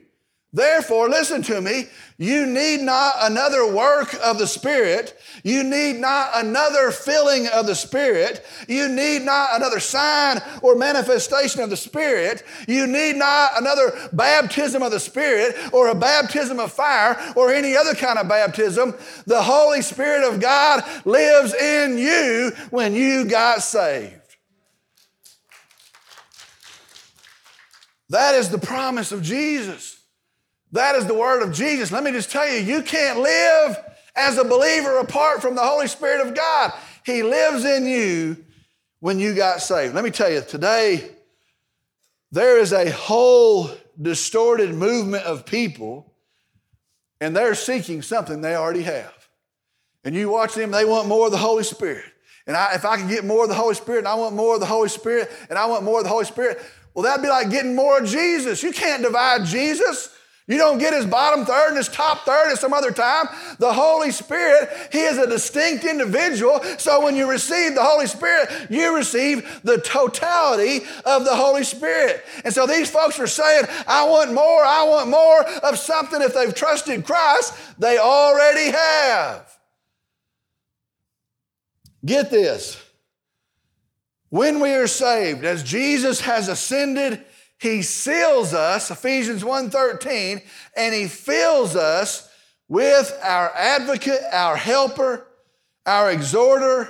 Therefore, 0.54 1.08
listen 1.08 1.40
to 1.44 1.62
me, 1.62 1.86
you 2.18 2.44
need 2.44 2.82
not 2.82 3.14
another 3.20 3.72
work 3.72 4.14
of 4.22 4.38
the 4.38 4.46
Spirit. 4.46 5.18
You 5.42 5.64
need 5.64 5.96
not 5.96 6.30
another 6.34 6.90
filling 6.90 7.46
of 7.48 7.66
the 7.66 7.74
Spirit. 7.74 8.44
You 8.68 8.90
need 8.90 9.22
not 9.22 9.56
another 9.56 9.80
sign 9.80 10.42
or 10.60 10.74
manifestation 10.74 11.62
of 11.62 11.70
the 11.70 11.76
Spirit. 11.76 12.44
You 12.68 12.86
need 12.86 13.16
not 13.16 13.58
another 13.58 14.10
baptism 14.12 14.82
of 14.82 14.92
the 14.92 15.00
Spirit 15.00 15.56
or 15.72 15.88
a 15.88 15.94
baptism 15.94 16.60
of 16.60 16.70
fire 16.70 17.16
or 17.34 17.50
any 17.50 17.74
other 17.74 17.94
kind 17.94 18.18
of 18.18 18.28
baptism. 18.28 18.94
The 19.26 19.42
Holy 19.42 19.80
Spirit 19.80 20.30
of 20.30 20.38
God 20.38 20.84
lives 21.06 21.54
in 21.54 21.96
you 21.96 22.52
when 22.68 22.94
you 22.94 23.24
got 23.24 23.62
saved. 23.62 24.20
That 28.10 28.34
is 28.34 28.50
the 28.50 28.58
promise 28.58 29.12
of 29.12 29.22
Jesus. 29.22 29.91
That 30.72 30.94
is 30.94 31.06
the 31.06 31.14
word 31.14 31.42
of 31.42 31.52
Jesus. 31.52 31.92
Let 31.92 32.02
me 32.02 32.10
just 32.10 32.30
tell 32.30 32.48
you, 32.48 32.58
you 32.58 32.82
can't 32.82 33.20
live 33.20 33.78
as 34.16 34.38
a 34.38 34.44
believer 34.44 34.98
apart 34.98 35.42
from 35.42 35.54
the 35.54 35.62
Holy 35.62 35.86
Spirit 35.86 36.26
of 36.26 36.34
God. 36.34 36.72
He 37.04 37.22
lives 37.22 37.64
in 37.64 37.86
you 37.86 38.44
when 39.00 39.18
you 39.18 39.34
got 39.34 39.60
saved. 39.60 39.94
Let 39.94 40.04
me 40.04 40.10
tell 40.10 40.30
you, 40.30 40.40
today, 40.40 41.10
there 42.30 42.58
is 42.58 42.72
a 42.72 42.90
whole 42.90 43.70
distorted 44.00 44.74
movement 44.74 45.24
of 45.24 45.44
people, 45.44 46.10
and 47.20 47.36
they're 47.36 47.54
seeking 47.54 48.00
something 48.00 48.40
they 48.40 48.54
already 48.54 48.82
have. 48.82 49.12
And 50.04 50.14
you 50.14 50.30
watch 50.30 50.54
them, 50.54 50.70
they 50.70 50.84
want 50.84 51.06
more 51.06 51.26
of 51.26 51.32
the 51.32 51.38
Holy 51.38 51.64
Spirit. 51.64 52.04
And 52.46 52.56
I, 52.56 52.74
if 52.74 52.84
I 52.84 52.96
can 52.96 53.08
get 53.08 53.24
more 53.24 53.42
of 53.44 53.48
the 53.50 53.54
Holy 53.54 53.74
Spirit, 53.74 53.98
and 53.98 54.08
I 54.08 54.14
want 54.14 54.34
more 54.34 54.54
of 54.54 54.60
the 54.60 54.66
Holy 54.66 54.88
Spirit, 54.88 55.30
and 55.50 55.58
I 55.58 55.66
want 55.66 55.84
more 55.84 55.98
of 55.98 56.04
the 56.04 56.10
Holy 56.10 56.24
Spirit, 56.24 56.60
well, 56.94 57.04
that'd 57.04 57.22
be 57.22 57.28
like 57.28 57.50
getting 57.50 57.76
more 57.76 57.98
of 57.98 58.08
Jesus. 58.08 58.62
You 58.62 58.72
can't 58.72 59.02
divide 59.02 59.44
Jesus. 59.44 60.14
You 60.48 60.58
don't 60.58 60.78
get 60.78 60.92
his 60.92 61.06
bottom 61.06 61.46
third 61.46 61.68
and 61.68 61.76
his 61.76 61.88
top 61.88 62.24
third 62.24 62.50
at 62.50 62.58
some 62.58 62.72
other 62.72 62.90
time. 62.90 63.26
The 63.58 63.72
Holy 63.72 64.10
Spirit, 64.10 64.68
he 64.90 64.98
is 64.98 65.16
a 65.16 65.28
distinct 65.28 65.84
individual. 65.84 66.60
So 66.78 67.04
when 67.04 67.14
you 67.14 67.30
receive 67.30 67.74
the 67.74 67.82
Holy 67.82 68.08
Spirit, 68.08 68.50
you 68.68 68.96
receive 68.96 69.60
the 69.62 69.78
totality 69.78 70.84
of 71.04 71.24
the 71.24 71.36
Holy 71.36 71.62
Spirit. 71.62 72.24
And 72.44 72.52
so 72.52 72.66
these 72.66 72.90
folks 72.90 73.20
are 73.20 73.28
saying, 73.28 73.66
I 73.86 74.04
want 74.08 74.32
more, 74.32 74.64
I 74.64 74.82
want 74.84 75.10
more 75.10 75.44
of 75.60 75.78
something. 75.78 76.20
If 76.20 76.34
they've 76.34 76.54
trusted 76.54 77.04
Christ, 77.04 77.54
they 77.78 77.98
already 77.98 78.72
have. 78.72 79.48
Get 82.04 82.30
this. 82.30 82.82
When 84.28 84.58
we 84.60 84.72
are 84.72 84.88
saved, 84.88 85.44
as 85.44 85.62
Jesus 85.62 86.22
has 86.22 86.48
ascended 86.48 87.24
he 87.62 87.82
seals 87.82 88.54
us, 88.54 88.90
Ephesians 88.90 89.44
1:13, 89.44 90.42
and 90.76 90.92
he 90.92 91.06
fills 91.06 91.76
us 91.76 92.28
with 92.66 93.16
our 93.22 93.52
advocate, 93.54 94.20
our 94.32 94.56
helper, 94.56 95.28
our 95.86 96.10
exhorter, 96.10 96.88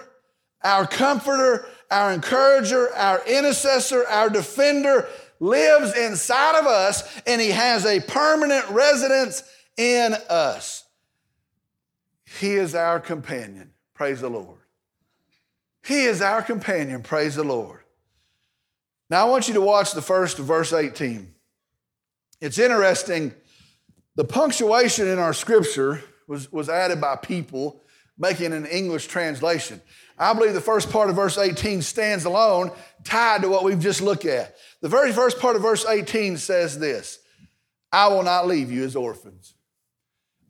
our 0.65 0.87
comforter, 0.87 1.69
our 1.91 2.11
encourager, 2.11 2.91
our 2.95 3.23
intercessor, 3.27 4.07
our 4.09 4.31
defender 4.31 5.07
lives 5.41 5.95
inside 5.95 6.59
of 6.59 6.67
us 6.67 7.03
and 7.27 7.39
he 7.39 7.51
has 7.51 7.85
a 7.85 8.01
permanent 8.01 8.67
residence 8.71 9.43
in 9.77 10.15
us. 10.31 10.85
He 12.41 12.53
is 12.53 12.75
our 12.75 12.99
companion. 12.99 13.75
Praise 13.93 14.23
the 14.23 14.31
Lord. 14.31 14.61
He 15.85 16.05
is 16.05 16.23
our 16.23 16.41
companion. 16.41 17.03
Praise 17.03 17.35
the 17.35 17.45
Lord. 17.45 17.82
Now, 19.13 19.27
I 19.27 19.29
want 19.29 19.47
you 19.47 19.53
to 19.53 19.61
watch 19.61 19.93
the 19.93 20.01
first 20.01 20.39
verse 20.39 20.73
18. 20.73 21.35
It's 22.41 22.59
interesting. 22.59 23.35
The 24.15 24.25
punctuation 24.25 25.07
in 25.07 25.19
our 25.19 25.35
scripture 25.35 26.03
was, 26.27 26.51
was 26.51 26.71
added 26.71 26.99
by 26.99 27.17
people 27.17 27.83
making 28.17 28.55
an 28.55 28.65
English 28.65 29.09
translation. 29.09 29.83
I 30.19 30.33
believe 30.33 30.55
the 30.55 30.63
first 30.63 30.91
part 30.91 31.11
of 31.11 31.17
verse 31.17 31.37
18 31.37 31.83
stands 31.83 32.25
alone, 32.25 32.71
tied 33.05 33.43
to 33.43 33.51
what 33.51 33.65
we've 33.65 33.79
just 33.79 34.01
looked 34.01 34.25
at. 34.25 34.57
The 34.81 34.89
very 34.89 35.13
first 35.13 35.39
part 35.39 35.57
of 35.57 35.61
verse 35.61 35.85
18 35.85 36.39
says 36.39 36.79
this 36.79 37.19
I 37.93 38.09
will 38.09 38.23
not 38.23 38.47
leave 38.47 38.73
you 38.73 38.83
as 38.83 38.97
orphans. 38.97 39.53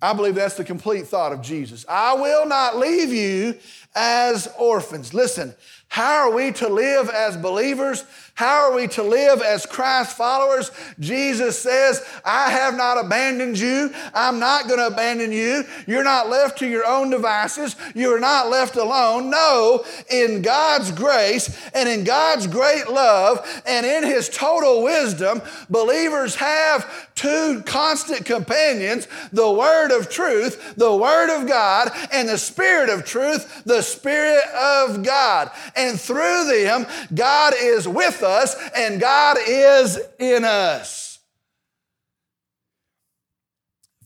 I 0.03 0.15
believe 0.15 0.35
that's 0.35 0.57
the 0.57 0.65
complete 0.65 1.07
thought 1.07 1.33
of 1.33 1.43
Jesus. 1.43 1.87
I 1.89 2.15
will 2.15 2.45
not 2.45 2.77
leave 2.77 3.13
you 3.13 3.57
as 3.95 4.49
orphans. 4.59 5.15
Listen, 5.15 5.55
how 5.87 6.29
are 6.29 6.35
we 6.35 6.51
to 6.53 6.69
live 6.69 7.09
as 7.09 7.37
believers? 7.37 8.05
How 8.35 8.63
are 8.63 8.75
we 8.75 8.89
to 8.89 9.03
live 9.03 9.43
as 9.43 9.67
Christ 9.67 10.17
followers? 10.17 10.71
Jesus 10.99 11.59
says, 11.59 12.03
I 12.25 12.51
have 12.51 12.75
not 12.75 12.97
abandoned 12.97 13.59
you. 13.59 13.93
I'm 14.15 14.39
not 14.39 14.69
going 14.69 14.81
to 14.81 14.87
abandon 14.87 15.33
you. 15.33 15.65
You're 15.87 16.03
not 16.03 16.31
left 16.31 16.59
to 16.61 16.67
your 16.67 16.87
own 16.87 17.11
devices. 17.11 17.77
You're 17.95 18.21
not 18.21 18.49
left 18.49 18.77
alone. 18.77 19.29
No, 19.29 19.85
in 20.11 20.41
God's 20.41 20.93
grace 20.93 21.55
and 21.75 21.87
in 21.87 22.05
God's 22.05 22.47
great 22.47 22.89
love 22.89 23.63
and 23.67 23.85
in 23.85 24.03
His 24.03 24.31
total 24.31 24.83
wisdom, 24.83 25.43
believers 25.69 26.35
have 26.37 27.11
two 27.15 27.63
constant 27.67 28.25
companions 28.25 29.09
the 29.31 29.51
Word 29.51 29.91
of 29.91 30.09
truth, 30.09 30.75
the 30.77 30.97
Word 30.97 31.29
of 31.37 31.47
God, 31.47 31.91
and 32.11 32.31
the 32.31 32.39
Spirit 32.39 32.89
of 32.89 33.05
truth, 33.05 33.63
the 33.65 33.83
Spirit 33.83 34.45
of 34.55 35.03
God. 35.03 35.51
And 35.77 36.01
through 36.01 36.47
them, 36.47 36.87
God 37.15 37.53
is 37.61 37.87
with 37.87 38.22
us 38.23 38.57
and 38.77 39.01
God 39.01 39.37
is 39.47 39.99
in 40.19 40.45
us. 40.45 41.19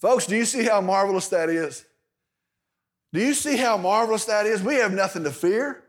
Folks, 0.00 0.26
do 0.26 0.36
you 0.36 0.44
see 0.44 0.64
how 0.64 0.80
marvelous 0.80 1.28
that 1.28 1.48
is? 1.48 1.84
Do 3.12 3.20
you 3.20 3.34
see 3.34 3.56
how 3.56 3.76
marvelous 3.76 4.26
that 4.26 4.46
is? 4.46 4.62
We 4.62 4.74
have 4.74 4.92
nothing 4.92 5.24
to 5.24 5.30
fear. 5.30 5.82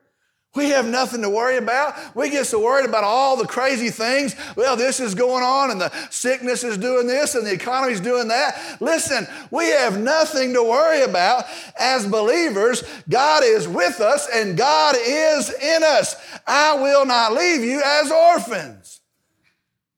We 0.55 0.69
have 0.69 0.87
nothing 0.87 1.21
to 1.21 1.29
worry 1.29 1.57
about. 1.57 2.15
We 2.15 2.31
get 2.31 2.47
so 2.47 2.59
worried 2.63 2.89
about 2.89 3.03
all 3.03 3.37
the 3.37 3.45
crazy 3.45 3.89
things. 3.91 4.35
Well, 4.55 4.75
this 4.75 4.99
is 4.99 5.13
going 5.13 5.43
on 5.43 5.69
and 5.69 5.79
the 5.79 5.91
sickness 6.09 6.63
is 6.63 6.77
doing 6.79 7.05
this 7.05 7.35
and 7.35 7.45
the 7.45 7.53
economy 7.53 7.93
is 7.93 8.01
doing 8.01 8.29
that. 8.29 8.77
Listen, 8.81 9.27
we 9.51 9.65
have 9.67 9.99
nothing 9.99 10.53
to 10.53 10.63
worry 10.63 11.03
about 11.03 11.45
as 11.79 12.07
believers. 12.07 12.83
God 13.07 13.43
is 13.43 13.67
with 13.67 13.99
us 14.01 14.27
and 14.33 14.57
God 14.57 14.95
is 14.99 15.53
in 15.53 15.83
us. 15.83 16.15
I 16.47 16.81
will 16.81 17.05
not 17.05 17.33
leave 17.33 17.61
you 17.61 17.81
as 17.85 18.11
orphans. 18.11 19.01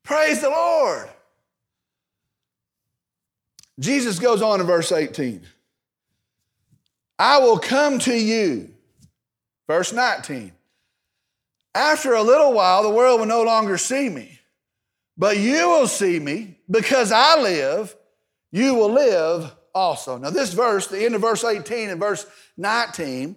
Praise 0.04 0.42
the 0.42 0.50
Lord. 0.50 1.08
Jesus 3.80 4.20
goes 4.20 4.42
on 4.42 4.60
in 4.60 4.68
verse 4.68 4.92
18 4.92 5.42
I 7.18 7.40
will 7.40 7.60
come 7.60 8.00
to 8.00 8.14
you 8.14 8.74
Verse 9.70 9.94
19 9.94 10.52
After 11.76 12.14
a 12.14 12.24
little 12.24 12.54
while, 12.54 12.82
the 12.82 12.90
world 12.90 13.20
will 13.20 13.28
no 13.28 13.44
longer 13.44 13.78
see 13.78 14.10
me, 14.10 14.40
but 15.16 15.38
you 15.38 15.70
will 15.70 15.88
see 15.88 16.20
me 16.20 16.58
because 16.70 17.12
I 17.12 17.40
live, 17.40 17.96
you 18.52 18.74
will 18.74 18.92
live 18.92 19.56
also. 19.76 20.18
Now, 20.18 20.32
this 20.32 20.54
verse, 20.54 20.88
the 20.88 21.06
end 21.06 21.14
of 21.14 21.22
verse 21.22 21.44
18 21.44 21.92
and 21.92 22.00
verse 22.00 22.26
19, 22.58 23.36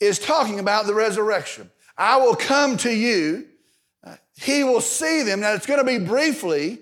is 0.00 0.18
talking 0.18 0.60
about 0.60 0.84
the 0.84 0.92
resurrection. 0.92 1.70
I 1.96 2.18
will 2.18 2.36
come 2.36 2.76
to 2.78 2.94
you. 2.94 3.46
Uh, 4.04 4.16
he 4.36 4.64
will 4.64 4.82
see 4.82 5.22
them. 5.22 5.40
Now, 5.40 5.54
it's 5.54 5.66
going 5.66 5.80
to 5.80 5.98
be 5.98 6.04
briefly, 6.04 6.80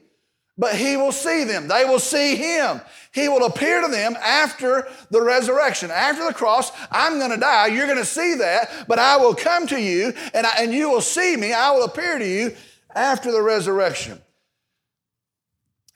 but 0.58 0.74
he 0.74 0.96
will 0.96 1.12
see 1.12 1.44
them. 1.44 1.68
They 1.68 1.84
will 1.84 2.00
see 2.00 2.34
him. 2.34 2.80
He 3.12 3.28
will 3.28 3.46
appear 3.46 3.80
to 3.80 3.88
them 3.88 4.16
after 4.16 4.88
the 5.10 5.22
resurrection, 5.22 5.90
after 5.90 6.24
the 6.24 6.34
cross. 6.34 6.72
I'm 6.90 7.18
going 7.18 7.30
to 7.30 7.36
die. 7.36 7.68
You're 7.68 7.86
going 7.86 7.98
to 7.98 8.04
see 8.04 8.34
that, 8.34 8.86
but 8.88 8.98
I 8.98 9.16
will 9.16 9.34
come 9.34 9.68
to 9.68 9.80
you 9.80 10.12
and, 10.34 10.44
I, 10.44 10.56
and 10.60 10.72
you 10.72 10.90
will 10.90 11.00
see 11.00 11.36
me. 11.36 11.52
I 11.52 11.70
will 11.70 11.84
appear 11.84 12.18
to 12.18 12.26
you 12.26 12.56
after 12.94 13.30
the 13.30 13.40
resurrection. 13.40 14.20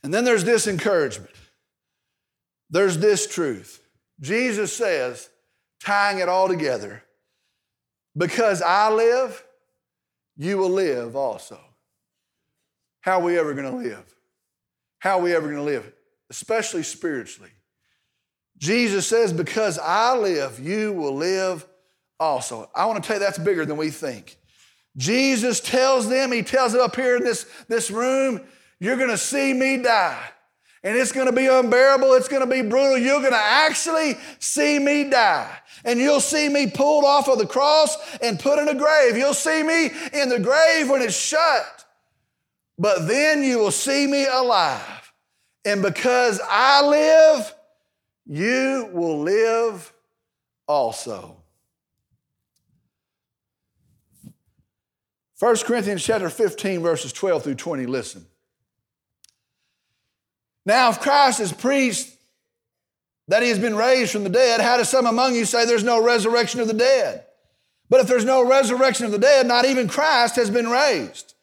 And 0.04 0.14
then 0.14 0.24
there's 0.24 0.44
this 0.44 0.68
encouragement. 0.68 1.34
There's 2.70 2.98
this 2.98 3.26
truth. 3.26 3.82
Jesus 4.20 4.72
says, 4.72 5.28
tying 5.84 6.18
it 6.18 6.28
all 6.28 6.46
together, 6.46 7.02
because 8.16 8.62
I 8.62 8.90
live, 8.90 9.44
you 10.36 10.56
will 10.58 10.70
live 10.70 11.16
also. 11.16 11.60
how 13.00 13.18
are 13.18 13.22
we 13.22 13.38
ever 13.38 13.54
going 13.54 13.70
to 13.70 13.76
live? 13.76 14.04
How 15.02 15.18
are 15.18 15.22
we 15.22 15.34
ever 15.34 15.48
going 15.48 15.56
to 15.56 15.64
live? 15.64 15.92
Especially 16.30 16.84
spiritually. 16.84 17.50
Jesus 18.56 19.04
says, 19.04 19.32
Because 19.32 19.76
I 19.76 20.16
live, 20.16 20.60
you 20.60 20.92
will 20.92 21.16
live 21.16 21.66
also. 22.20 22.70
I 22.72 22.86
want 22.86 23.02
to 23.02 23.06
tell 23.08 23.16
you 23.16 23.20
that's 23.24 23.36
bigger 23.36 23.66
than 23.66 23.76
we 23.76 23.90
think. 23.90 24.36
Jesus 24.96 25.58
tells 25.58 26.08
them, 26.08 26.30
He 26.30 26.44
tells 26.44 26.72
it 26.72 26.80
up 26.80 26.94
here 26.94 27.16
in 27.16 27.24
this, 27.24 27.46
this 27.66 27.90
room, 27.90 28.42
you're 28.78 28.96
going 28.96 29.10
to 29.10 29.18
see 29.18 29.52
me 29.52 29.78
die. 29.78 30.22
And 30.84 30.96
it's 30.96 31.10
going 31.10 31.26
to 31.26 31.32
be 31.32 31.48
unbearable. 31.48 32.12
It's 32.12 32.28
going 32.28 32.48
to 32.48 32.54
be 32.54 32.62
brutal. 32.62 32.96
You're 32.96 33.22
going 33.22 33.32
to 33.32 33.36
actually 33.36 34.14
see 34.38 34.78
me 34.78 35.10
die. 35.10 35.50
And 35.84 35.98
you'll 35.98 36.20
see 36.20 36.48
me 36.48 36.70
pulled 36.70 37.04
off 37.04 37.28
of 37.28 37.38
the 37.38 37.46
cross 37.46 37.96
and 38.22 38.38
put 38.38 38.60
in 38.60 38.68
a 38.68 38.74
grave. 38.76 39.16
You'll 39.16 39.34
see 39.34 39.64
me 39.64 39.86
in 40.12 40.28
the 40.28 40.38
grave 40.38 40.88
when 40.88 41.02
it's 41.02 41.18
shut. 41.18 41.86
But 42.78 43.06
then 43.06 43.44
you 43.44 43.58
will 43.58 43.70
see 43.70 44.06
me 44.06 44.26
alive. 44.26 44.91
And 45.64 45.82
because 45.82 46.40
I 46.48 46.86
live, 46.86 47.54
you 48.26 48.90
will 48.92 49.20
live 49.20 49.92
also. 50.66 51.36
1 55.38 55.56
Corinthians 55.64 56.04
chapter 56.04 56.30
15, 56.30 56.82
verses 56.82 57.12
12 57.12 57.42
through 57.42 57.54
20. 57.56 57.86
Listen. 57.86 58.26
Now, 60.64 60.90
if 60.90 61.00
Christ 61.00 61.40
is 61.40 61.52
preached 61.52 62.08
that 63.28 63.42
he 63.42 63.48
has 63.48 63.58
been 63.58 63.74
raised 63.74 64.12
from 64.12 64.22
the 64.22 64.30
dead, 64.30 64.60
how 64.60 64.76
do 64.76 64.84
some 64.84 65.06
among 65.06 65.34
you 65.34 65.44
say 65.44 65.64
there's 65.64 65.82
no 65.82 66.02
resurrection 66.02 66.60
of 66.60 66.68
the 66.68 66.74
dead? 66.74 67.24
But 67.88 68.00
if 68.00 68.06
there's 68.06 68.24
no 68.24 68.48
resurrection 68.48 69.04
of 69.04 69.12
the 69.12 69.18
dead, 69.18 69.46
not 69.46 69.64
even 69.64 69.88
Christ 69.88 70.36
has 70.36 70.48
been 70.48 70.68
raised. 70.68 71.34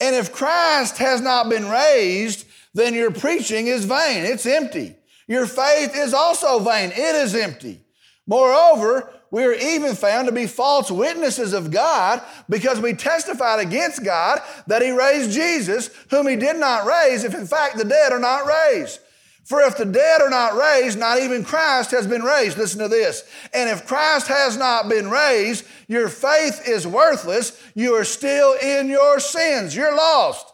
And 0.00 0.14
if 0.14 0.32
Christ 0.32 0.98
has 0.98 1.20
not 1.20 1.48
been 1.48 1.68
raised, 1.68 2.44
then 2.74 2.94
your 2.94 3.10
preaching 3.10 3.66
is 3.66 3.84
vain. 3.84 4.24
It's 4.24 4.46
empty. 4.46 4.96
Your 5.26 5.46
faith 5.46 5.92
is 5.94 6.14
also 6.14 6.58
vain. 6.58 6.90
It 6.90 7.14
is 7.14 7.34
empty. 7.34 7.80
Moreover, 8.26 9.12
we 9.30 9.44
are 9.44 9.54
even 9.54 9.94
found 9.94 10.26
to 10.26 10.32
be 10.32 10.46
false 10.46 10.90
witnesses 10.90 11.52
of 11.52 11.70
God 11.70 12.22
because 12.48 12.80
we 12.80 12.94
testified 12.94 13.60
against 13.60 14.04
God 14.04 14.40
that 14.66 14.82
He 14.82 14.90
raised 14.90 15.32
Jesus, 15.32 15.90
whom 16.10 16.26
He 16.26 16.36
did 16.36 16.56
not 16.56 16.86
raise, 16.86 17.24
if 17.24 17.34
in 17.34 17.46
fact 17.46 17.76
the 17.76 17.84
dead 17.84 18.12
are 18.12 18.18
not 18.18 18.46
raised. 18.46 19.00
For 19.44 19.62
if 19.62 19.78
the 19.78 19.86
dead 19.86 20.20
are 20.20 20.28
not 20.28 20.56
raised, 20.56 20.98
not 20.98 21.20
even 21.20 21.42
Christ 21.42 21.90
has 21.92 22.06
been 22.06 22.22
raised. 22.22 22.58
Listen 22.58 22.80
to 22.80 22.88
this. 22.88 23.22
And 23.54 23.70
if 23.70 23.86
Christ 23.86 24.28
has 24.28 24.58
not 24.58 24.90
been 24.90 25.08
raised, 25.08 25.64
your 25.86 26.10
faith 26.10 26.68
is 26.68 26.86
worthless. 26.86 27.58
You 27.74 27.94
are 27.94 28.04
still 28.04 28.52
in 28.52 28.88
your 28.88 29.20
sins. 29.20 29.74
You're 29.74 29.96
lost. 29.96 30.52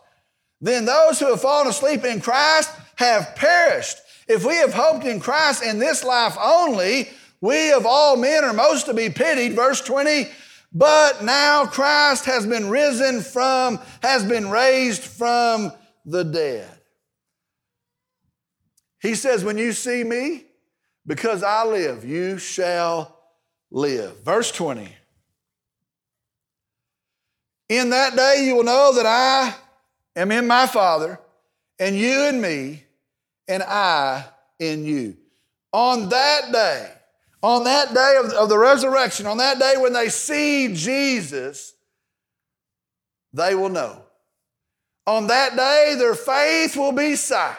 Then 0.65 0.87
those 0.87 1.21
who 1.21 1.27
have 1.27 1.43
fallen 1.43 1.69
asleep 1.69 2.05
in 2.05 2.23
Christ 2.23 2.71
have 2.97 3.37
perished. 3.37 3.99
If 4.27 4.47
we 4.47 4.57
have 4.57 4.73
hoped 4.73 5.05
in 5.05 5.21
Christ 5.21 5.63
in 5.63 5.79
this 5.79 6.03
life 6.03 6.39
only, 6.43 7.11
we 7.43 7.71
of 7.73 7.85
all 7.85 8.17
men 8.17 8.45
are 8.45 8.55
most 8.55 8.87
to 8.87 8.95
be 8.95 9.11
pitied. 9.11 9.53
Verse 9.53 9.83
20. 9.83 10.27
But 10.73 11.23
now 11.23 11.67
Christ 11.67 12.25
has 12.25 12.47
been 12.47 12.71
risen 12.71 13.21
from, 13.21 13.79
has 14.03 14.25
been 14.25 14.51
raised 14.51 15.03
from 15.03 15.71
the 16.07 16.25
dead. 16.25 16.71
He 19.03 19.17
says, 19.17 19.45
When 19.45 19.59
you 19.59 19.73
see 19.73 20.03
me, 20.03 20.45
because 21.07 21.43
I 21.43 21.67
live, 21.67 22.07
you 22.07 22.39
shall 22.39 23.21
live. 23.71 24.25
Verse 24.25 24.51
20. 24.51 24.89
In 27.69 27.91
that 27.91 28.17
day 28.17 28.47
you 28.47 28.57
will 28.57 28.65
know 28.65 28.95
that 28.95 29.05
I 29.05 29.55
am 30.17 30.33
in 30.33 30.47
my 30.47 30.67
Father, 30.67 31.19
and 31.79 31.97
you 31.97 32.27
in 32.27 32.41
me, 32.41 32.85
and 33.49 33.63
I 33.63 34.25
in 34.59 34.85
you. 34.85 35.17
On 35.73 36.09
that 36.09 36.53
day, 36.53 36.91
on 37.43 37.65
that 37.65 37.93
day 37.93 38.17
of, 38.23 38.33
of 38.33 38.49
the 38.49 38.59
resurrection, 38.59 39.27
on 39.27 39.39
that 39.39 39.59
day 39.59 39.75
when 39.77 39.93
they 39.93 40.09
see 40.09 40.73
Jesus, 40.75 41.75
they 43.33 43.55
will 43.55 43.69
know. 43.69 44.03
On 45.07 45.27
that 45.27 45.57
day, 45.57 45.95
their 45.99 46.15
faith 46.15 46.77
will 46.77 46.93
be 46.93 47.17
sight. 47.17 47.57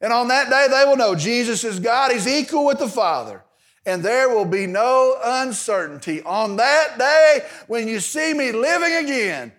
And 0.00 0.12
on 0.12 0.28
that 0.28 0.50
day, 0.50 0.66
they 0.70 0.84
will 0.84 0.96
know 0.96 1.14
Jesus 1.14 1.64
is 1.64 1.80
God. 1.80 2.12
He's 2.12 2.28
equal 2.28 2.66
with 2.66 2.78
the 2.78 2.88
Father. 2.88 3.42
And 3.86 4.02
there 4.02 4.28
will 4.28 4.44
be 4.44 4.66
no 4.66 5.18
uncertainty. 5.24 6.22
On 6.22 6.56
that 6.56 6.98
day, 6.98 7.46
when 7.66 7.88
you 7.88 8.00
see 8.00 8.34
me 8.34 8.52
living 8.52 9.04
again, 9.04 9.52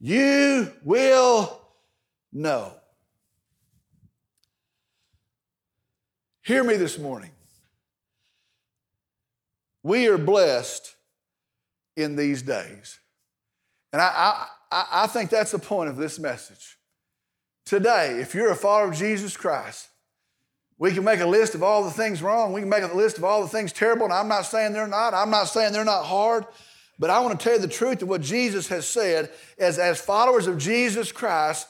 you 0.00 0.72
will 0.82 1.60
know. 2.36 2.72
Hear 6.42 6.62
me 6.62 6.76
this 6.76 6.98
morning. 6.98 7.30
We 9.82 10.06
are 10.08 10.18
blessed 10.18 10.94
in 11.96 12.16
these 12.16 12.42
days. 12.42 12.98
And 13.92 14.02
I, 14.02 14.46
I, 14.70 14.86
I 14.92 15.06
think 15.06 15.30
that's 15.30 15.52
the 15.52 15.58
point 15.58 15.90
of 15.90 15.96
this 15.96 16.18
message. 16.18 16.76
Today, 17.64 18.18
if 18.20 18.34
you're 18.34 18.52
a 18.52 18.56
follower 18.56 18.88
of 18.88 18.94
Jesus 18.94 19.36
Christ, 19.36 19.88
we 20.78 20.92
can 20.92 21.04
make 21.04 21.20
a 21.20 21.26
list 21.26 21.54
of 21.54 21.62
all 21.62 21.82
the 21.82 21.90
things 21.90 22.22
wrong. 22.22 22.52
We 22.52 22.60
can 22.60 22.68
make 22.68 22.84
a 22.84 22.94
list 22.94 23.16
of 23.18 23.24
all 23.24 23.42
the 23.42 23.48
things 23.48 23.72
terrible. 23.72 24.04
And 24.04 24.12
I'm 24.12 24.28
not 24.28 24.42
saying 24.42 24.72
they're 24.72 24.86
not. 24.86 25.14
I'm 25.14 25.30
not 25.30 25.44
saying 25.44 25.72
they're 25.72 25.84
not 25.84 26.04
hard. 26.04 26.44
But 26.98 27.10
I 27.10 27.20
want 27.20 27.38
to 27.38 27.42
tell 27.42 27.54
you 27.54 27.60
the 27.60 27.68
truth 27.68 28.02
of 28.02 28.08
what 28.08 28.20
Jesus 28.20 28.68
has 28.68 28.86
said 28.86 29.30
as, 29.58 29.78
as 29.78 30.00
followers 30.00 30.46
of 30.46 30.58
Jesus 30.58 31.12
Christ, 31.12 31.66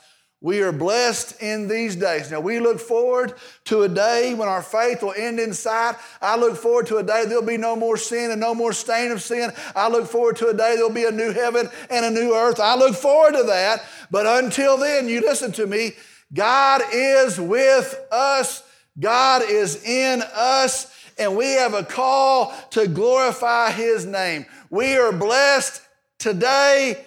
we 0.46 0.62
are 0.62 0.70
blessed 0.70 1.42
in 1.42 1.66
these 1.66 1.96
days. 1.96 2.30
Now, 2.30 2.38
we 2.38 2.60
look 2.60 2.78
forward 2.78 3.34
to 3.64 3.82
a 3.82 3.88
day 3.88 4.32
when 4.32 4.46
our 4.46 4.62
faith 4.62 5.02
will 5.02 5.12
end 5.16 5.40
in 5.40 5.52
sight. 5.52 5.96
I 6.22 6.36
look 6.36 6.56
forward 6.56 6.86
to 6.86 6.98
a 6.98 7.02
day 7.02 7.24
there'll 7.26 7.42
be 7.42 7.56
no 7.56 7.74
more 7.74 7.96
sin 7.96 8.30
and 8.30 8.40
no 8.40 8.54
more 8.54 8.72
stain 8.72 9.10
of 9.10 9.20
sin. 9.20 9.50
I 9.74 9.88
look 9.88 10.06
forward 10.06 10.36
to 10.36 10.46
a 10.46 10.54
day 10.54 10.76
there'll 10.76 10.90
be 10.90 11.04
a 11.04 11.10
new 11.10 11.32
heaven 11.32 11.68
and 11.90 12.06
a 12.06 12.12
new 12.12 12.32
earth. 12.32 12.60
I 12.60 12.76
look 12.76 12.94
forward 12.94 13.32
to 13.32 13.42
that. 13.42 13.82
But 14.12 14.44
until 14.44 14.76
then, 14.78 15.08
you 15.08 15.20
listen 15.20 15.50
to 15.50 15.66
me. 15.66 15.94
God 16.32 16.80
is 16.92 17.40
with 17.40 17.98
us, 18.12 18.62
God 19.00 19.42
is 19.42 19.82
in 19.84 20.22
us, 20.32 20.94
and 21.18 21.36
we 21.36 21.54
have 21.54 21.74
a 21.74 21.82
call 21.82 22.54
to 22.70 22.86
glorify 22.86 23.72
His 23.72 24.06
name. 24.06 24.46
We 24.70 24.96
are 24.96 25.10
blessed 25.10 25.82
today 26.20 27.04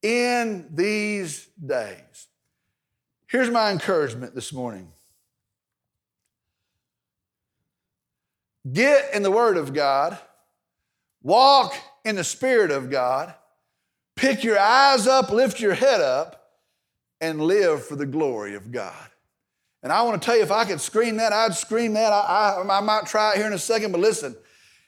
in 0.00 0.68
these 0.76 1.44
days. 1.58 2.27
Here's 3.28 3.50
my 3.50 3.70
encouragement 3.70 4.34
this 4.34 4.52
morning 4.52 4.90
get 8.70 9.14
in 9.14 9.22
the 9.22 9.30
Word 9.30 9.56
of 9.56 9.72
God, 9.72 10.18
walk 11.22 11.74
in 12.04 12.16
the 12.16 12.24
Spirit 12.24 12.70
of 12.70 12.90
God, 12.90 13.34
pick 14.16 14.44
your 14.44 14.58
eyes 14.58 15.06
up, 15.06 15.30
lift 15.30 15.60
your 15.60 15.74
head 15.74 16.00
up, 16.00 16.52
and 17.20 17.40
live 17.40 17.84
for 17.84 17.96
the 17.96 18.06
glory 18.06 18.54
of 18.54 18.72
God. 18.72 19.08
And 19.82 19.92
I 19.92 20.02
want 20.02 20.20
to 20.20 20.24
tell 20.24 20.36
you, 20.36 20.42
if 20.42 20.50
I 20.50 20.64
could 20.64 20.80
scream 20.80 21.18
that, 21.18 21.32
I'd 21.32 21.54
scream 21.54 21.92
that. 21.92 22.12
I, 22.12 22.62
I, 22.66 22.78
I 22.78 22.80
might 22.80 23.06
try 23.06 23.32
it 23.32 23.36
here 23.36 23.46
in 23.46 23.52
a 23.52 23.58
second, 23.58 23.92
but 23.92 24.00
listen, 24.00 24.36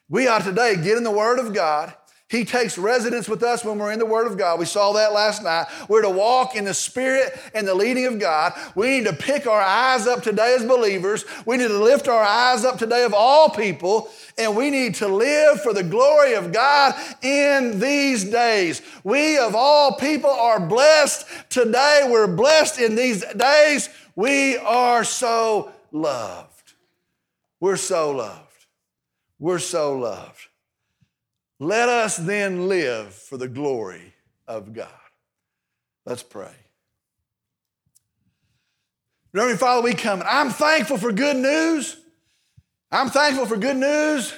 we 0.08 0.26
ought 0.28 0.42
today 0.42 0.76
get 0.76 0.96
in 0.96 1.04
the 1.04 1.10
Word 1.10 1.38
of 1.38 1.52
God 1.52 1.94
he 2.30 2.44
takes 2.44 2.78
residence 2.78 3.28
with 3.28 3.42
us 3.42 3.64
when 3.64 3.76
we're 3.76 3.90
in 3.90 3.98
the 3.98 4.06
Word 4.06 4.28
of 4.28 4.38
God. 4.38 4.60
We 4.60 4.64
saw 4.64 4.92
that 4.92 5.12
last 5.12 5.42
night. 5.42 5.66
We're 5.88 6.02
to 6.02 6.10
walk 6.10 6.54
in 6.54 6.64
the 6.64 6.72
Spirit 6.72 7.36
and 7.54 7.66
the 7.66 7.74
leading 7.74 8.06
of 8.06 8.20
God. 8.20 8.52
We 8.76 8.86
need 8.86 9.06
to 9.06 9.12
pick 9.12 9.48
our 9.48 9.60
eyes 9.60 10.06
up 10.06 10.22
today 10.22 10.54
as 10.54 10.64
believers. 10.64 11.24
We 11.44 11.56
need 11.56 11.66
to 11.66 11.82
lift 11.82 12.06
our 12.06 12.22
eyes 12.22 12.64
up 12.64 12.78
today 12.78 13.02
of 13.02 13.12
all 13.12 13.50
people, 13.50 14.10
and 14.38 14.56
we 14.56 14.70
need 14.70 14.94
to 14.96 15.08
live 15.08 15.60
for 15.60 15.74
the 15.74 15.82
glory 15.82 16.34
of 16.34 16.52
God 16.52 16.94
in 17.20 17.80
these 17.80 18.22
days. 18.22 18.80
We 19.02 19.36
of 19.36 19.56
all 19.56 19.96
people 19.96 20.30
are 20.30 20.60
blessed 20.60 21.26
today. 21.48 22.06
We're 22.08 22.28
blessed 22.28 22.78
in 22.78 22.94
these 22.94 23.24
days. 23.34 23.88
We 24.14 24.56
are 24.58 25.02
so 25.02 25.72
loved. 25.90 26.74
We're 27.58 27.76
so 27.76 28.12
loved. 28.12 28.66
We're 29.40 29.58
so 29.58 29.98
loved. 29.98 30.49
Let 31.62 31.90
us 31.90 32.16
then 32.16 32.68
live 32.68 33.12
for 33.12 33.36
the 33.36 33.46
glory 33.46 34.14
of 34.48 34.72
God. 34.72 34.88
Let's 36.06 36.22
pray. 36.22 36.54
Heavenly 39.34 39.58
Father, 39.58 39.82
we 39.82 39.92
come. 39.92 40.22
I'm 40.24 40.48
thankful 40.48 40.96
for 40.96 41.12
good 41.12 41.36
news. 41.36 41.98
I'm 42.90 43.10
thankful 43.10 43.44
for 43.44 43.58
good 43.58 43.76
news 43.76 44.34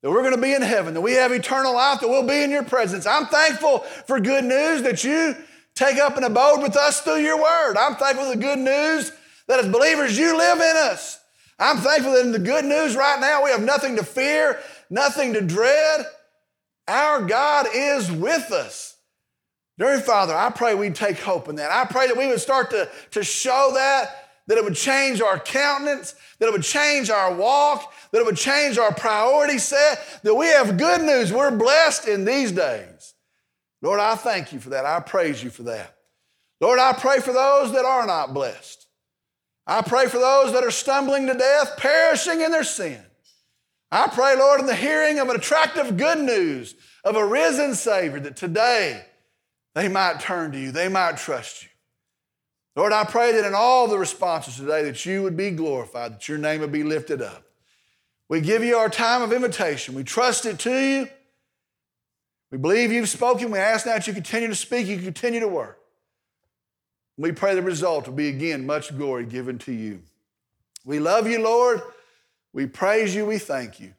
that 0.00 0.10
we're 0.10 0.22
going 0.22 0.36
to 0.36 0.40
be 0.40 0.54
in 0.54 0.62
heaven, 0.62 0.94
that 0.94 1.00
we 1.00 1.14
have 1.14 1.32
eternal 1.32 1.74
life, 1.74 1.98
that 2.00 2.08
we'll 2.08 2.26
be 2.26 2.44
in 2.44 2.52
your 2.52 2.62
presence. 2.62 3.04
I'm 3.04 3.26
thankful 3.26 3.80
for 4.06 4.20
good 4.20 4.44
news 4.44 4.82
that 4.82 5.02
you 5.02 5.34
take 5.74 5.98
up 5.98 6.16
an 6.16 6.22
abode 6.22 6.62
with 6.62 6.76
us 6.76 7.00
through 7.00 7.20
your 7.20 7.36
word. 7.36 7.76
I'm 7.76 7.96
thankful 7.96 8.26
for 8.26 8.36
the 8.36 8.40
good 8.40 8.60
news 8.60 9.10
that 9.48 9.58
as 9.58 9.68
believers, 9.68 10.16
you 10.16 10.38
live 10.38 10.58
in 10.58 10.76
us. 10.76 11.18
I'm 11.58 11.78
thankful 11.78 12.12
that 12.12 12.24
in 12.24 12.32
the 12.32 12.38
good 12.38 12.64
news 12.64 12.94
right 12.94 13.20
now, 13.20 13.42
we 13.44 13.50
have 13.50 13.62
nothing 13.62 13.96
to 13.96 14.04
fear, 14.04 14.60
nothing 14.88 15.32
to 15.32 15.40
dread. 15.40 16.06
Our 16.86 17.22
God 17.22 17.66
is 17.72 18.10
with 18.10 18.52
us. 18.52 18.96
Dear 19.78 20.00
Father, 20.00 20.34
I 20.34 20.50
pray 20.50 20.74
we'd 20.74 20.94
take 20.94 21.18
hope 21.18 21.48
in 21.48 21.56
that. 21.56 21.72
I 21.72 21.84
pray 21.84 22.06
that 22.06 22.16
we 22.16 22.26
would 22.26 22.40
start 22.40 22.70
to, 22.70 22.88
to 23.12 23.24
show 23.24 23.72
that, 23.74 24.30
that 24.46 24.58
it 24.58 24.62
would 24.62 24.76
change 24.76 25.20
our 25.20 25.38
countenance, 25.38 26.14
that 26.38 26.46
it 26.46 26.52
would 26.52 26.62
change 26.62 27.10
our 27.10 27.34
walk, 27.34 27.92
that 28.12 28.18
it 28.18 28.26
would 28.26 28.36
change 28.36 28.78
our 28.78 28.94
priority 28.94 29.58
set, 29.58 30.20
that 30.22 30.34
we 30.34 30.46
have 30.46 30.76
good 30.76 31.00
news. 31.02 31.32
We're 31.32 31.56
blessed 31.56 32.06
in 32.06 32.24
these 32.24 32.52
days. 32.52 33.14
Lord, 33.82 33.98
I 33.98 34.14
thank 34.14 34.52
you 34.52 34.60
for 34.60 34.70
that. 34.70 34.86
I 34.86 35.00
praise 35.00 35.42
you 35.42 35.50
for 35.50 35.64
that. 35.64 35.96
Lord, 36.60 36.78
I 36.78 36.92
pray 36.92 37.20
for 37.20 37.32
those 37.32 37.72
that 37.72 37.84
are 37.84 38.06
not 38.06 38.32
blessed. 38.32 38.86
I 39.66 39.82
pray 39.82 40.06
for 40.06 40.18
those 40.18 40.52
that 40.52 40.62
are 40.62 40.70
stumbling 40.70 41.26
to 41.26 41.34
death, 41.34 41.76
perishing 41.78 42.42
in 42.42 42.52
their 42.52 42.64
sin. 42.64 43.02
I 43.94 44.08
pray, 44.08 44.34
Lord, 44.36 44.58
in 44.58 44.66
the 44.66 44.74
hearing 44.74 45.20
of 45.20 45.28
an 45.28 45.36
attractive 45.36 45.96
good 45.96 46.18
news 46.18 46.74
of 47.04 47.14
a 47.14 47.24
risen 47.24 47.76
Savior, 47.76 48.18
that 48.18 48.36
today 48.36 49.04
they 49.74 49.86
might 49.86 50.18
turn 50.18 50.50
to 50.50 50.58
you, 50.58 50.72
they 50.72 50.88
might 50.88 51.16
trust 51.16 51.62
you. 51.62 51.68
Lord, 52.74 52.92
I 52.92 53.04
pray 53.04 53.30
that 53.30 53.44
in 53.44 53.54
all 53.54 53.86
the 53.86 53.96
responses 53.96 54.56
today 54.56 54.82
that 54.82 55.06
you 55.06 55.22
would 55.22 55.36
be 55.36 55.52
glorified, 55.52 56.14
that 56.14 56.28
your 56.28 56.38
name 56.38 56.60
would 56.60 56.72
be 56.72 56.82
lifted 56.82 57.22
up. 57.22 57.44
We 58.28 58.40
give 58.40 58.64
you 58.64 58.78
our 58.78 58.88
time 58.88 59.22
of 59.22 59.32
invitation. 59.32 59.94
We 59.94 60.02
trust 60.02 60.44
it 60.44 60.58
to 60.58 60.76
you. 60.76 61.08
We 62.50 62.58
believe 62.58 62.90
you've 62.90 63.08
spoken. 63.08 63.52
We 63.52 63.60
ask 63.60 63.86
now 63.86 63.92
that 63.92 64.08
you 64.08 64.12
continue 64.12 64.48
to 64.48 64.56
speak, 64.56 64.88
you 64.88 64.98
continue 64.98 65.38
to 65.38 65.46
work. 65.46 65.78
We 67.16 67.30
pray 67.30 67.54
the 67.54 67.62
result 67.62 68.08
will 68.08 68.14
be 68.14 68.26
again 68.26 68.66
much 68.66 68.96
glory 68.96 69.24
given 69.24 69.58
to 69.60 69.72
you. 69.72 70.02
We 70.84 70.98
love 70.98 71.28
you, 71.28 71.40
Lord. 71.40 71.80
We 72.54 72.66
praise 72.66 73.14
you. 73.14 73.26
We 73.26 73.38
thank 73.38 73.80
you. 73.80 73.92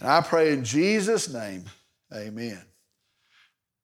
And 0.00 0.08
I 0.08 0.20
pray 0.20 0.52
in 0.52 0.64
Jesus' 0.64 1.32
name, 1.32 1.64
amen. 2.12 2.60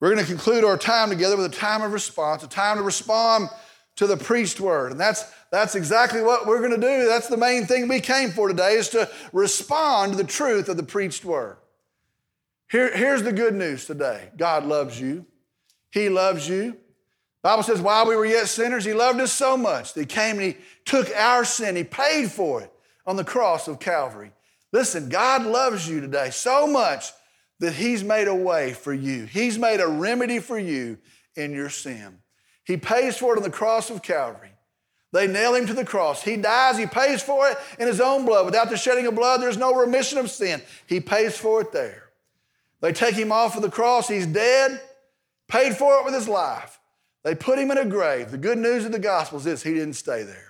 We're 0.01 0.13
going 0.13 0.25
to 0.25 0.31
conclude 0.31 0.65
our 0.65 0.77
time 0.77 1.11
together 1.11 1.37
with 1.37 1.47
a 1.47 1.57
time 1.57 1.83
of 1.83 1.93
response, 1.93 2.43
a 2.43 2.49
time 2.49 2.79
to 2.79 2.83
respond 2.83 3.49
to 3.97 4.07
the 4.07 4.17
preached 4.17 4.59
word. 4.59 4.91
And 4.91 5.01
that's, 5.01 5.25
that's 5.53 5.77
exactly 5.77 6.23
what 6.23 6.47
we're 6.47 6.59
going 6.59 6.73
to 6.73 6.77
do. 6.77 7.07
That's 7.07 7.29
the 7.29 7.37
main 7.37 7.67
thing 7.67 7.87
we 7.87 8.01
came 8.01 8.31
for 8.31 8.49
today 8.49 8.75
is 8.75 8.89
to 8.91 9.09
respond 9.33 10.13
to 10.13 10.19
the 10.19 10.25
truth 10.25 10.69
of 10.69 10.77
the 10.77 10.83
preached 10.83 11.25
word. 11.25 11.59
Here, 12.69 12.95
here's 12.97 13.23
the 13.23 13.33
good 13.33 13.55
news 13.55 13.85
today. 13.85 14.31
God 14.37 14.65
loves 14.65 15.01
you. 15.01 15.27
He 15.93 16.09
loves 16.09 16.49
you. 16.49 16.77
Bible 17.43 17.63
says, 17.63 17.81
while 17.81 18.09
we 18.09 18.17
were 18.17 18.27
yet 18.27 18.49
sinners, 18.49 18.85
he 18.85 18.93
loved 18.93 19.21
us 19.21 19.33
so 19.33 19.57
much 19.57 19.95
that 19.95 20.01
he 20.01 20.07
came 20.07 20.37
and 20.39 20.55
he 20.55 20.57
took 20.85 21.11
our 21.15 21.45
sin. 21.45 21.77
He 21.77 21.85
paid 21.85 22.31
for 22.31 22.63
it 22.63 22.73
on 23.07 23.17
the 23.17 23.25
cross 23.25 23.69
of 23.69 23.81
Calvary. 23.81 24.33
Listen, 24.73 25.09
God 25.09 25.45
loves 25.45 25.89
you 25.89 26.01
today 26.01 26.31
so 26.31 26.67
much 26.67 27.11
that 27.59 27.75
he's 27.75 28.03
made 28.03 28.29
a 28.29 28.35
way 28.35 28.73
for 28.73 28.93
you. 28.93 29.25
He's 29.25 29.59
made 29.59 29.81
a 29.81 29.89
remedy 29.89 30.39
for 30.39 30.59
you 30.59 30.99
in 31.37 31.53
your 31.53 31.71
sin. 31.71 32.19
He 32.65 32.77
pays 32.77 33.17
for 33.17 33.35
it 33.35 33.39
on 33.39 33.43
the 33.43 33.51
cross 33.51 33.91
of 33.91 34.03
Calvary. 34.03 34.53
They 35.13 35.27
nail 35.27 35.55
him 35.55 35.67
to 35.67 35.75
the 35.75 35.85
cross. 35.85 36.23
He 36.23 36.37
dies, 36.37 36.79
he 36.79 36.87
pays 36.87 37.23
for 37.23 37.49
it 37.49 37.59
in 37.79 37.89
his 37.89 38.01
own 38.01 38.25
blood. 38.25 38.47
Without 38.47 38.71
the 38.71 38.77
shedding 38.77 39.07
of 39.07 39.17
blood, 39.17 39.43
there's 39.43 39.57
no 39.57 39.75
remission 39.75 40.19
of 40.19 40.31
sin. 40.31 40.63
He 40.87 41.01
pays 41.01 41.37
for 41.37 41.61
it 41.61 41.73
there. 41.73 42.05
They 42.81 42.93
take 42.93 43.15
him 43.15 43.33
off 43.33 43.57
of 43.57 43.63
the 43.63 43.71
cross, 43.71 44.09
he's 44.09 44.27
dead, 44.27 44.81
paid 45.49 45.77
for 45.77 45.99
it 45.99 46.05
with 46.05 46.15
his 46.15 46.29
life. 46.29 46.79
They 47.25 47.35
put 47.35 47.59
him 47.59 47.71
in 47.71 47.79
a 47.79 47.85
grave. 47.85 48.31
The 48.31 48.39
good 48.39 48.57
news 48.57 48.85
of 48.85 48.93
the 48.93 48.99
gospel 48.99 49.45
is 49.47 49.63
he 49.63 49.75
didn't 49.75 49.95
stay 49.95 50.23
there. 50.23 50.50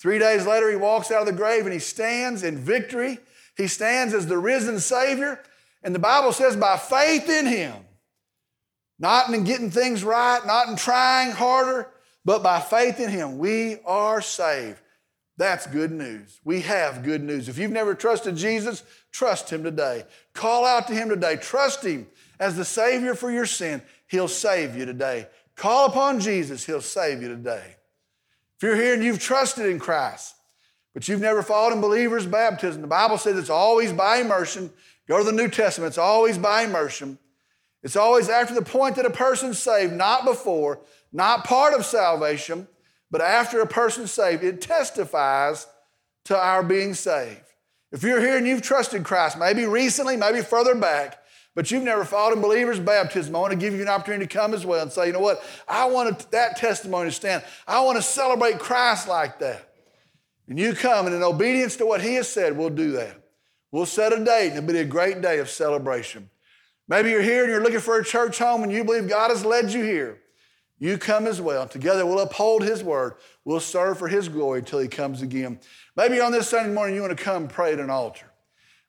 Three 0.00 0.18
days 0.18 0.46
later, 0.46 0.70
he 0.70 0.76
walks 0.76 1.10
out 1.10 1.20
of 1.20 1.26
the 1.26 1.32
grave 1.32 1.64
and 1.64 1.72
he 1.72 1.78
stands 1.78 2.42
in 2.42 2.56
victory. 2.56 3.18
He 3.56 3.66
stands 3.66 4.14
as 4.14 4.26
the 4.26 4.38
risen 4.38 4.78
Savior. 4.78 5.40
And 5.82 5.94
the 5.94 5.98
Bible 5.98 6.32
says, 6.32 6.56
by 6.56 6.76
faith 6.76 7.28
in 7.28 7.46
him, 7.46 7.74
not 8.98 9.32
in 9.32 9.44
getting 9.44 9.70
things 9.70 10.04
right, 10.04 10.40
not 10.44 10.68
in 10.68 10.76
trying 10.76 11.30
harder, 11.30 11.88
but 12.24 12.42
by 12.42 12.60
faith 12.60 13.00
in 13.00 13.10
him, 13.10 13.38
we 13.38 13.78
are 13.84 14.20
saved. 14.20 14.80
That's 15.36 15.68
good 15.68 15.92
news. 15.92 16.40
We 16.44 16.62
have 16.62 17.04
good 17.04 17.22
news. 17.22 17.48
If 17.48 17.58
you've 17.58 17.70
never 17.70 17.94
trusted 17.94 18.36
Jesus, 18.36 18.82
trust 19.12 19.50
him 19.50 19.62
today. 19.62 20.04
Call 20.32 20.66
out 20.66 20.88
to 20.88 20.94
him 20.94 21.08
today. 21.08 21.36
Trust 21.36 21.84
him 21.84 22.08
as 22.40 22.56
the 22.56 22.64
Savior 22.64 23.14
for 23.14 23.30
your 23.30 23.46
sin. 23.46 23.80
He'll 24.08 24.28
save 24.28 24.76
you 24.76 24.84
today. 24.84 25.28
Call 25.54 25.86
upon 25.86 26.20
Jesus, 26.20 26.64
He'll 26.64 26.80
save 26.80 27.20
you 27.20 27.28
today. 27.28 27.77
If 28.58 28.64
you're 28.64 28.76
here 28.76 28.94
and 28.94 29.04
you've 29.04 29.20
trusted 29.20 29.66
in 29.66 29.78
Christ, 29.78 30.34
but 30.92 31.06
you've 31.06 31.20
never 31.20 31.44
followed 31.44 31.74
in 31.74 31.80
believer's 31.80 32.26
baptism, 32.26 32.82
the 32.82 32.88
Bible 32.88 33.16
says 33.16 33.38
it's 33.38 33.50
always 33.50 33.92
by 33.92 34.16
immersion. 34.16 34.72
Go 35.06 35.18
to 35.18 35.24
the 35.24 35.30
New 35.30 35.48
Testament, 35.48 35.90
it's 35.90 35.98
always 35.98 36.38
by 36.38 36.62
immersion. 36.62 37.18
It's 37.84 37.94
always 37.94 38.28
after 38.28 38.54
the 38.54 38.62
point 38.62 38.96
that 38.96 39.06
a 39.06 39.10
person's 39.10 39.60
saved, 39.60 39.92
not 39.92 40.24
before, 40.24 40.80
not 41.12 41.44
part 41.44 41.72
of 41.72 41.86
salvation, 41.86 42.66
but 43.12 43.20
after 43.20 43.60
a 43.60 43.66
person's 43.66 44.10
saved. 44.10 44.42
It 44.42 44.60
testifies 44.60 45.68
to 46.24 46.36
our 46.36 46.64
being 46.64 46.94
saved. 46.94 47.44
If 47.92 48.02
you're 48.02 48.20
here 48.20 48.36
and 48.36 48.46
you've 48.46 48.62
trusted 48.62 49.04
Christ, 49.04 49.38
maybe 49.38 49.66
recently, 49.66 50.16
maybe 50.16 50.42
further 50.42 50.74
back, 50.74 51.22
but 51.54 51.70
you've 51.70 51.82
never 51.82 52.04
followed 52.04 52.34
in 52.34 52.40
believers' 52.40 52.78
baptism, 52.78 53.34
I 53.34 53.40
want 53.40 53.52
to 53.52 53.58
give 53.58 53.74
you 53.74 53.82
an 53.82 53.88
opportunity 53.88 54.26
to 54.26 54.32
come 54.32 54.54
as 54.54 54.64
well 54.64 54.82
and 54.82 54.92
say, 54.92 55.08
you 55.08 55.12
know 55.12 55.20
what? 55.20 55.42
I 55.66 55.86
want 55.86 56.30
that 56.30 56.56
testimony 56.56 57.10
to 57.10 57.14
stand. 57.14 57.42
I 57.66 57.80
want 57.80 57.96
to 57.96 58.02
celebrate 58.02 58.58
Christ 58.58 59.08
like 59.08 59.38
that. 59.40 59.72
And 60.46 60.58
you 60.58 60.74
come, 60.74 61.06
and 61.06 61.14
in 61.14 61.22
obedience 61.22 61.76
to 61.76 61.86
what 61.86 62.00
He 62.00 62.14
has 62.14 62.28
said, 62.28 62.56
we'll 62.56 62.70
do 62.70 62.92
that. 62.92 63.22
We'll 63.70 63.86
set 63.86 64.12
a 64.12 64.24
date, 64.24 64.48
and 64.48 64.58
it'll 64.58 64.72
be 64.72 64.78
a 64.78 64.84
great 64.84 65.20
day 65.20 65.40
of 65.40 65.50
celebration. 65.50 66.30
Maybe 66.88 67.10
you're 67.10 67.22
here 67.22 67.44
and 67.44 67.52
you're 67.52 67.62
looking 67.62 67.80
for 67.80 67.98
a 67.98 68.04
church 68.04 68.38
home 68.38 68.62
and 68.62 68.72
you 68.72 68.82
believe 68.82 69.08
God 69.08 69.30
has 69.30 69.44
led 69.44 69.72
you 69.72 69.84
here. 69.84 70.20
You 70.78 70.96
come 70.96 71.26
as 71.26 71.40
well. 71.40 71.68
Together 71.68 72.06
we'll 72.06 72.20
uphold 72.20 72.62
His 72.62 72.82
word. 72.82 73.14
We'll 73.44 73.60
serve 73.60 73.98
for 73.98 74.08
His 74.08 74.28
glory 74.28 74.60
until 74.60 74.78
He 74.78 74.88
comes 74.88 75.20
again. 75.20 75.60
Maybe 75.96 76.20
on 76.20 76.32
this 76.32 76.48
Sunday 76.48 76.72
morning 76.72 76.94
you 76.94 77.02
want 77.02 77.16
to 77.16 77.22
come 77.22 77.46
pray 77.46 77.74
at 77.74 77.80
an 77.80 77.90
altar. 77.90 78.26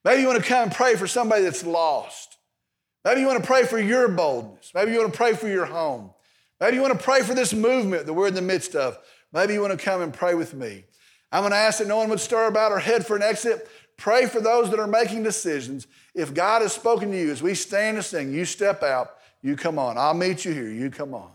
Maybe 0.06 0.22
you 0.22 0.28
want 0.28 0.42
to 0.42 0.48
come 0.48 0.64
and 0.64 0.72
pray 0.72 0.96
for 0.96 1.08
somebody 1.08 1.44
that's 1.44 1.66
lost. 1.66 2.29
Maybe 3.06 3.22
you 3.22 3.28
want 3.28 3.42
to 3.42 3.48
pray 3.48 3.64
for 3.64 3.80
your 3.80 4.08
boldness. 4.10 4.72
Maybe 4.76 4.92
you 4.92 5.00
want 5.00 5.14
to 5.14 5.18
pray 5.18 5.34
for 5.34 5.48
your 5.48 5.66
home. 5.66 6.12
Maybe 6.60 6.76
you 6.76 6.82
want 6.82 6.98
to 6.98 7.04
pray 7.04 7.22
for 7.22 7.34
this 7.34 7.54
movement 7.54 8.06
that 8.06 8.14
we're 8.14 8.28
in 8.28 8.34
the 8.34 8.42
midst 8.42 8.76
of. 8.76 8.98
Maybe 9.32 9.54
you 9.54 9.62
want 9.62 9.78
to 9.78 9.84
come 9.84 10.02
and 10.02 10.14
pray 10.14 10.34
with 10.36 10.54
me. 10.54 10.86
I'm 11.32 11.42
going 11.42 11.52
to 11.52 11.58
ask 11.58 11.80
that 11.80 11.88
no 11.88 11.98
one 11.98 12.10
would 12.10 12.20
stir 12.20 12.48
about 12.48 12.72
or 12.72 12.80
head 12.80 13.06
for 13.06 13.16
an 13.16 13.22
exit. 13.22 13.70
Pray 13.98 14.26
for 14.26 14.42
those 14.42 14.70
that 14.72 14.80
are 14.80 14.88
making 14.88 15.24
decisions. 15.24 15.88
If 16.16 16.34
God 16.34 16.62
has 16.62 16.74
spoken 16.74 17.12
to 17.12 17.18
you 17.18 17.32
as 17.32 17.42
we 17.42 17.54
stand 17.54 17.98
and 17.98 18.06
sing, 18.06 18.34
you 18.34 18.46
step 18.46 18.84
out, 18.84 19.16
you 19.42 19.56
come 19.56 19.80
on. 19.80 19.98
I'll 19.98 20.14
meet 20.14 20.44
you 20.44 20.54
here, 20.54 20.70
you 20.70 20.90
come 20.90 21.14
on. 21.14 21.32